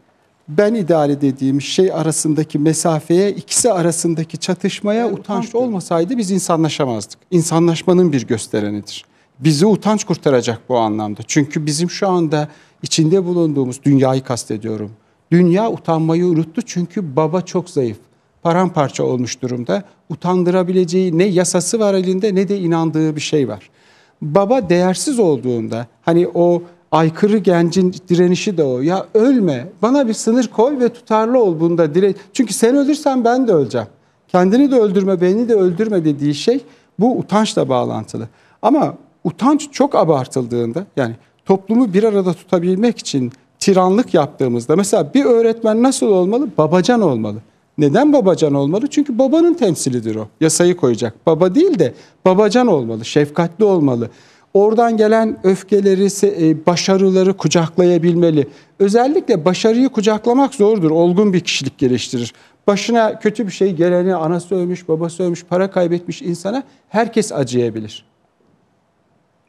[0.47, 7.19] ben idare dediğim şey arasındaki mesafeye, ikisi arasındaki çatışmaya utanç olmasaydı biz insanlaşamazdık.
[7.31, 9.05] İnsanlaşmanın bir gösterenidir.
[9.39, 11.21] Bizi utanç kurtaracak bu anlamda.
[11.27, 12.47] Çünkü bizim şu anda
[12.83, 14.91] içinde bulunduğumuz dünyayı kastediyorum.
[15.31, 17.97] Dünya utanmayı unuttu çünkü baba çok zayıf.
[18.41, 19.83] Paramparça olmuş durumda.
[20.09, 23.69] Utandırabileceği ne yasası var elinde ne de inandığı bir şey var.
[24.21, 26.63] Baba değersiz olduğunda hani o
[26.93, 28.81] aykırı gencin direnişi de o.
[28.81, 31.95] Ya ölme, bana bir sınır koy ve tutarlı ol bunda.
[31.95, 33.87] Dire Çünkü sen ölürsen ben de öleceğim.
[34.27, 36.61] Kendini de öldürme, beni de öldürme dediği şey
[36.99, 38.27] bu utançla bağlantılı.
[38.61, 41.15] Ama utanç çok abartıldığında yani
[41.45, 46.47] toplumu bir arada tutabilmek için tiranlık yaptığımızda mesela bir öğretmen nasıl olmalı?
[46.57, 47.37] Babacan olmalı.
[47.77, 48.87] Neden babacan olmalı?
[48.87, 50.27] Çünkü babanın temsilidir o.
[50.41, 51.25] Yasayı koyacak.
[51.25, 51.93] Baba değil de
[52.25, 54.09] babacan olmalı, şefkatli olmalı.
[54.53, 58.47] Oradan gelen öfkeleri, e, başarıları kucaklayabilmeli.
[58.79, 60.91] Özellikle başarıyı kucaklamak zordur.
[60.91, 62.33] Olgun bir kişilik geliştirir.
[62.67, 68.05] Başına kötü bir şey geleni, anası ölmüş, babası ölmüş, para kaybetmiş insana herkes acıyabilir.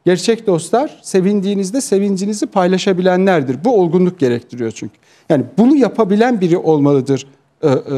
[0.04, 3.64] Gerçek dostlar sevindiğinizde sevincinizi paylaşabilenlerdir.
[3.64, 4.94] Bu olgunluk gerektiriyor çünkü.
[5.28, 7.26] Yani bunu yapabilen biri olmalıdır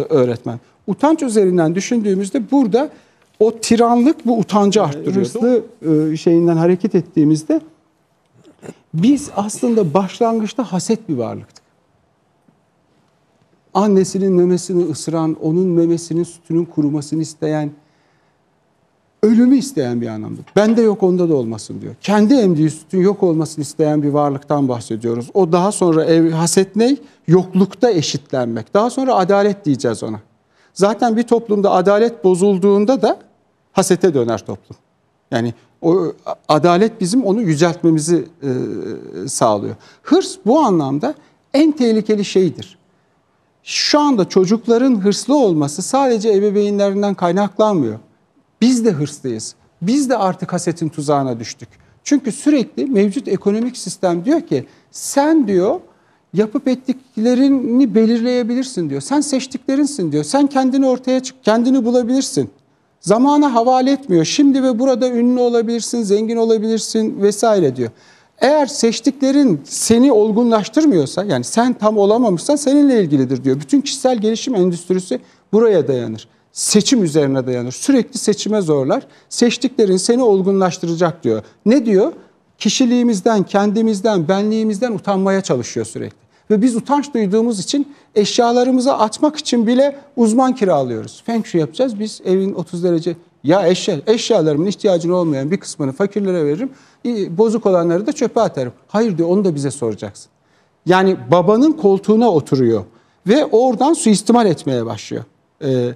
[0.08, 0.60] öğretmen.
[0.86, 2.90] Utanç üzerinden düşündüğümüzde burada
[3.40, 5.16] o tiranlık bu utancı arttırıyor.
[5.16, 5.62] Hırslı
[6.12, 7.60] e, şeyinden hareket ettiğimizde
[8.94, 11.64] biz aslında başlangıçta haset bir varlıktık.
[13.74, 17.70] Annesinin memesini ısıran, onun memesinin sütünün kurumasını isteyen,
[19.22, 20.40] ölümü isteyen bir anlamda.
[20.56, 21.94] Bende yok onda da olmasın diyor.
[22.00, 25.30] Kendi emdiği sütün yok olmasını isteyen bir varlıktan bahsediyoruz.
[25.34, 26.96] O daha sonra ev, haset ne?
[27.26, 28.74] Yoklukta eşitlenmek.
[28.74, 30.20] Daha sonra adalet diyeceğiz ona.
[30.76, 33.18] Zaten bir toplumda adalet bozulduğunda da
[33.72, 34.76] hasete döner toplum.
[35.30, 36.12] Yani o
[36.48, 39.76] adalet bizim onu yüceltmemizi e, sağlıyor.
[40.02, 41.14] Hırs bu anlamda
[41.54, 42.78] en tehlikeli şeydir.
[43.62, 47.98] Şu anda çocukların hırslı olması sadece ebeveynlerinden kaynaklanmıyor.
[48.60, 49.54] Biz de hırslıyız.
[49.82, 51.68] Biz de artık hasetin tuzağına düştük.
[52.04, 55.80] Çünkü sürekli mevcut ekonomik sistem diyor ki sen diyor
[56.36, 59.00] yapıp ettiklerini belirleyebilirsin diyor.
[59.00, 60.24] Sen seçtiklerinsin diyor.
[60.24, 62.50] Sen kendini ortaya çık, kendini bulabilirsin.
[63.00, 64.24] Zamana havale etmiyor.
[64.24, 67.90] Şimdi ve burada ünlü olabilirsin, zengin olabilirsin vesaire diyor.
[68.38, 73.60] Eğer seçtiklerin seni olgunlaştırmıyorsa yani sen tam olamamışsan seninle ilgilidir diyor.
[73.60, 75.20] Bütün kişisel gelişim endüstrisi
[75.52, 76.28] buraya dayanır.
[76.52, 77.72] Seçim üzerine dayanır.
[77.72, 79.06] Sürekli seçime zorlar.
[79.28, 81.42] Seçtiklerin seni olgunlaştıracak diyor.
[81.66, 82.12] Ne diyor?
[82.58, 86.25] Kişiliğimizden, kendimizden, benliğimizden utanmaya çalışıyor sürekli.
[86.50, 91.22] Ve biz utanç duyduğumuz için eşyalarımızı atmak için bile uzman kiralıyoruz.
[91.26, 92.00] Feng Shui yapacağız.
[92.00, 96.70] Biz evin 30 derece ya eşya, eşyalarımın ihtiyacın olmayan bir kısmını fakirlere veririm.
[97.38, 98.72] Bozuk olanları da çöpe atarım.
[98.88, 100.30] Hayır diyor onu da bize soracaksın.
[100.86, 102.84] Yani babanın koltuğuna oturuyor
[103.26, 105.24] ve oradan suistimal etmeye başlıyor
[105.64, 105.94] ee,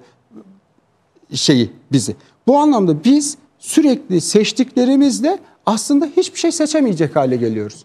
[1.34, 2.16] şeyi bizi.
[2.46, 7.84] Bu anlamda biz sürekli seçtiklerimizle aslında hiçbir şey seçemeyecek hale geliyoruz.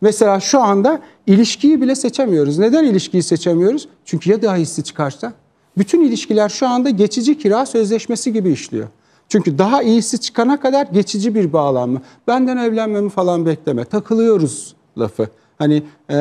[0.00, 2.58] Mesela şu anda ilişkiyi bile seçemiyoruz.
[2.58, 3.88] Neden ilişkiyi seçemiyoruz?
[4.04, 5.32] Çünkü ya daha iyisi çıkarsa?
[5.78, 8.88] Bütün ilişkiler şu anda geçici kira sözleşmesi gibi işliyor.
[9.28, 12.02] Çünkü daha iyisi çıkana kadar geçici bir bağlanma.
[12.26, 13.84] Benden evlenmemi falan bekleme.
[13.84, 15.28] Takılıyoruz lafı.
[15.58, 16.16] Hani e,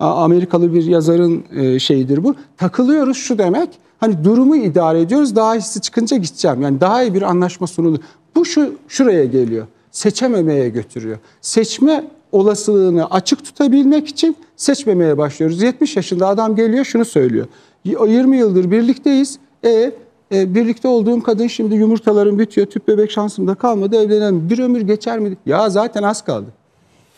[0.00, 2.34] Amerikalı bir yazarın e, şeyidir bu.
[2.56, 3.68] Takılıyoruz şu demek.
[3.98, 5.36] Hani durumu idare ediyoruz.
[5.36, 6.62] Daha iyisi çıkınca gideceğim.
[6.62, 7.98] Yani daha iyi bir anlaşma sunulur.
[8.34, 9.66] Bu şu şuraya geliyor.
[9.90, 11.18] Seçememeye götürüyor.
[11.40, 12.04] Seçme
[12.36, 15.62] olasılığını açık tutabilmek için seçmemeye başlıyoruz.
[15.62, 17.46] 70 yaşında adam geliyor şunu söylüyor.
[17.84, 19.38] Y- 20 yıldır birlikteyiz.
[19.64, 19.92] E,
[20.32, 22.66] e, birlikte olduğum kadın şimdi yumurtalarım bitiyor.
[22.66, 23.96] Tüp bebek şansım da kalmadı.
[23.96, 24.50] Evlenelim.
[24.50, 25.36] Bir ömür geçer mi?
[25.46, 26.46] Ya zaten az kaldı.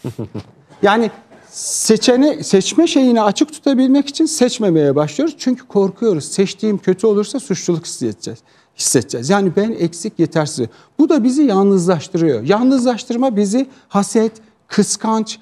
[0.83, 1.11] Yani
[1.51, 5.35] seçene, seçme şeyini açık tutabilmek için seçmemeye başlıyoruz.
[5.39, 6.25] Çünkü korkuyoruz.
[6.25, 8.39] Seçtiğim kötü olursa suçluluk hissedeceğiz.
[8.79, 9.31] hissedeceğiz.
[9.31, 10.67] Yani ben eksik, yetersiz.
[10.99, 12.43] Bu da bizi yalnızlaştırıyor.
[12.43, 14.33] Yalnızlaştırma bizi haset,
[14.69, 15.39] kıskanç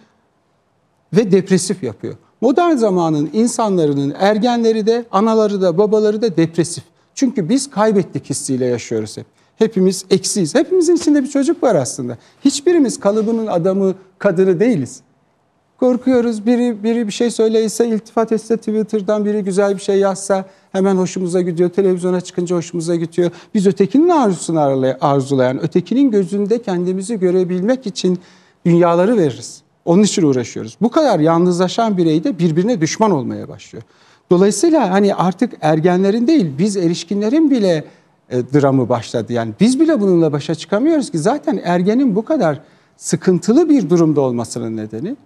[1.12, 2.16] ve depresif yapıyor.
[2.41, 6.85] Modern zamanın insanların ergenleri de, anaları da, babaları da depresif.
[7.14, 9.27] Çünkü biz kaybettik hissiyle yaşıyoruz hep.
[9.57, 10.55] Hepimiz eksiyiz.
[10.55, 12.18] Hepimizin içinde bir çocuk var aslında.
[12.45, 15.01] Hiçbirimiz kalıbının adamı, kadını değiliz.
[15.81, 16.47] Korkuyoruz.
[16.47, 21.41] Biri biri bir şey söyleyse, iltifat etse Twitter'dan biri güzel bir şey yazsa hemen hoşumuza
[21.41, 21.70] gidiyor.
[21.70, 23.31] Televizyona çıkınca hoşumuza gidiyor.
[23.55, 24.61] Biz ötekinin arzusunu
[25.01, 28.18] arzulayan, ötekinin gözünde kendimizi görebilmek için
[28.66, 29.62] dünyaları veririz.
[29.84, 30.76] Onun için uğraşıyoruz.
[30.80, 33.84] Bu kadar yalnızlaşan birey de birbirine düşman olmaya başlıyor.
[34.30, 37.84] Dolayısıyla hani artık ergenlerin değil, biz erişkinlerin bile
[38.30, 39.32] e, dramı başladı.
[39.32, 42.60] Yani biz bile bununla başa çıkamıyoruz ki zaten ergenin bu kadar
[42.96, 45.16] sıkıntılı bir durumda olmasının nedeni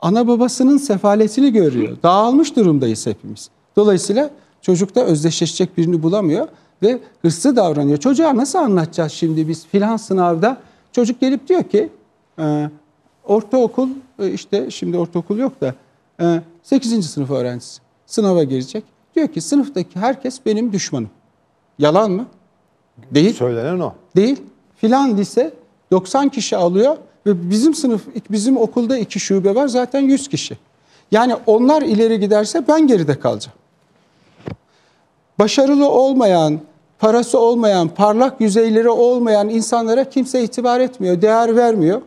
[0.00, 1.96] ana babasının sefaletini görüyor.
[2.02, 3.50] Dağılmış durumdayız hepimiz.
[3.76, 4.30] Dolayısıyla
[4.62, 6.48] çocuk da özdeşleşecek birini bulamıyor
[6.82, 7.98] ve hırslı davranıyor.
[7.98, 10.56] Çocuğa nasıl anlatacağız şimdi biz filan sınavda?
[10.92, 11.88] Çocuk gelip diyor ki
[12.38, 12.70] e,
[13.24, 15.74] ortaokul e, işte şimdi ortaokul yok da
[16.20, 17.10] e, 8.
[17.10, 18.84] sınıf öğrencisi sınava girecek.
[19.16, 21.10] Diyor ki sınıftaki herkes benim düşmanım.
[21.78, 22.26] Yalan mı?
[23.10, 23.34] Değil.
[23.34, 23.92] Söylenen o.
[24.16, 24.42] Değil.
[24.76, 25.52] Filan lise
[25.90, 30.58] 90 kişi alıyor ve bizim sınıf, bizim okulda iki şube var zaten 100 kişi.
[31.10, 33.58] Yani onlar ileri giderse ben geride kalacağım.
[35.38, 36.60] Başarılı olmayan,
[36.98, 42.02] parası olmayan, parlak yüzeyleri olmayan insanlara kimse itibar etmiyor, değer vermiyor.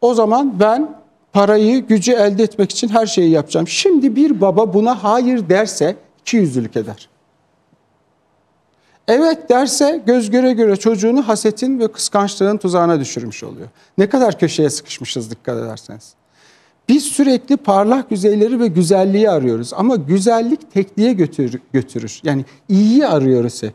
[0.00, 0.96] O zaman ben
[1.32, 3.68] parayı, gücü elde etmek için her şeyi yapacağım.
[3.68, 7.08] Şimdi bir baba buna hayır derse iki yüzlülük eder.
[9.08, 13.68] Evet derse göz göre göre çocuğunu hasetin ve kıskançlığın tuzağına düşürmüş oluyor.
[13.98, 16.14] Ne kadar köşeye sıkışmışız dikkat ederseniz.
[16.88, 21.12] Biz sürekli parlak yüzeyleri ve güzelliği arıyoruz ama güzellik tekliğe
[21.72, 22.20] götürür.
[22.22, 23.74] Yani iyiyi arıyoruz hep.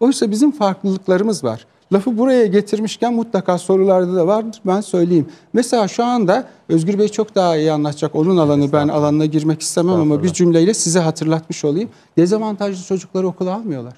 [0.00, 1.66] Oysa bizim farklılıklarımız var.
[1.92, 5.26] Lafı buraya getirmişken mutlaka sorularda da vardır ben söyleyeyim.
[5.52, 8.14] Mesela şu anda Özgür Bey çok daha iyi anlatacak.
[8.14, 11.90] Onun alanı ben alanına girmek istemem ama bir cümleyle size hatırlatmış olayım.
[12.18, 13.94] Dezavantajlı çocukları okula almıyorlar.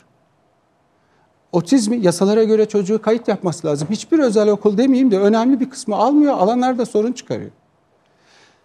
[1.53, 3.89] Otizmi yasalara göre çocuğu kayıt yapması lazım.
[3.91, 6.35] Hiçbir özel okul demeyeyim de önemli bir kısmı almıyor.
[6.35, 7.51] Alanlarda sorun çıkarıyor.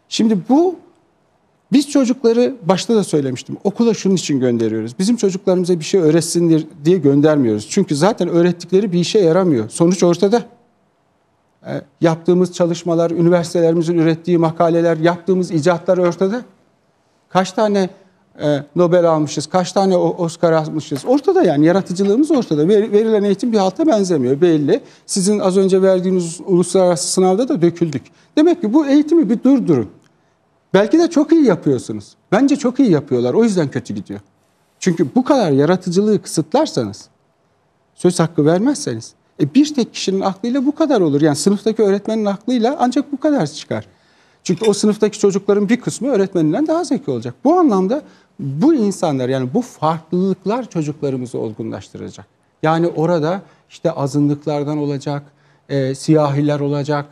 [0.09, 0.75] Şimdi bu
[1.75, 3.57] biz çocukları başta da söylemiştim.
[3.63, 4.99] Okula şunun için gönderiyoruz.
[4.99, 7.67] Bizim çocuklarımıza bir şey öğretsin diye göndermiyoruz.
[7.69, 9.69] Çünkü zaten öğrettikleri bir işe yaramıyor.
[9.69, 10.43] Sonuç ortada.
[11.67, 16.41] E, yaptığımız çalışmalar, üniversitelerimizin ürettiği makaleler, yaptığımız icatlar ortada.
[17.29, 17.89] Kaç tane
[18.41, 21.05] e, Nobel almışız, kaç tane Oscar almışız.
[21.05, 22.67] Ortada yani yaratıcılığımız ortada.
[22.67, 24.81] Verilen eğitim bir halta benzemiyor belli.
[25.05, 28.03] Sizin az önce verdiğiniz uluslararası sınavda da döküldük.
[28.37, 29.89] Demek ki bu eğitimi bir durdurun.
[30.75, 32.15] Belki de çok iyi yapıyorsunuz.
[32.31, 33.33] Bence çok iyi yapıyorlar.
[33.33, 34.19] O yüzden kötü gidiyor.
[34.79, 37.07] Çünkü bu kadar yaratıcılığı kısıtlarsanız,
[37.93, 41.21] söz hakkı vermezseniz, e bir tek kişinin aklıyla bu kadar olur.
[41.21, 43.87] Yani sınıftaki öğretmenin aklıyla ancak bu kadar çıkar.
[44.43, 47.33] Çünkü o sınıftaki çocukların bir kısmı öğretmeninden daha zeki olacak.
[47.43, 48.01] Bu anlamda
[48.39, 52.25] bu insanlar yani bu farklılıklar çocuklarımızı olgunlaştıracak.
[52.63, 55.23] Yani orada işte azınlıklardan olacak,
[55.69, 57.05] e, siyahiler olacak,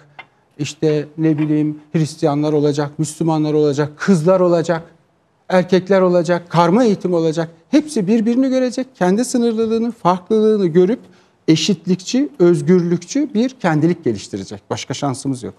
[0.59, 4.83] işte ne bileyim Hristiyanlar olacak, Müslümanlar olacak, kızlar olacak,
[5.49, 7.49] erkekler olacak, karma eğitim olacak.
[7.69, 10.99] Hepsi birbirini görecek, kendi sınırlılığını, farklılığını görüp
[11.47, 14.61] eşitlikçi, özgürlükçü bir kendilik geliştirecek.
[14.69, 15.53] Başka şansımız yok.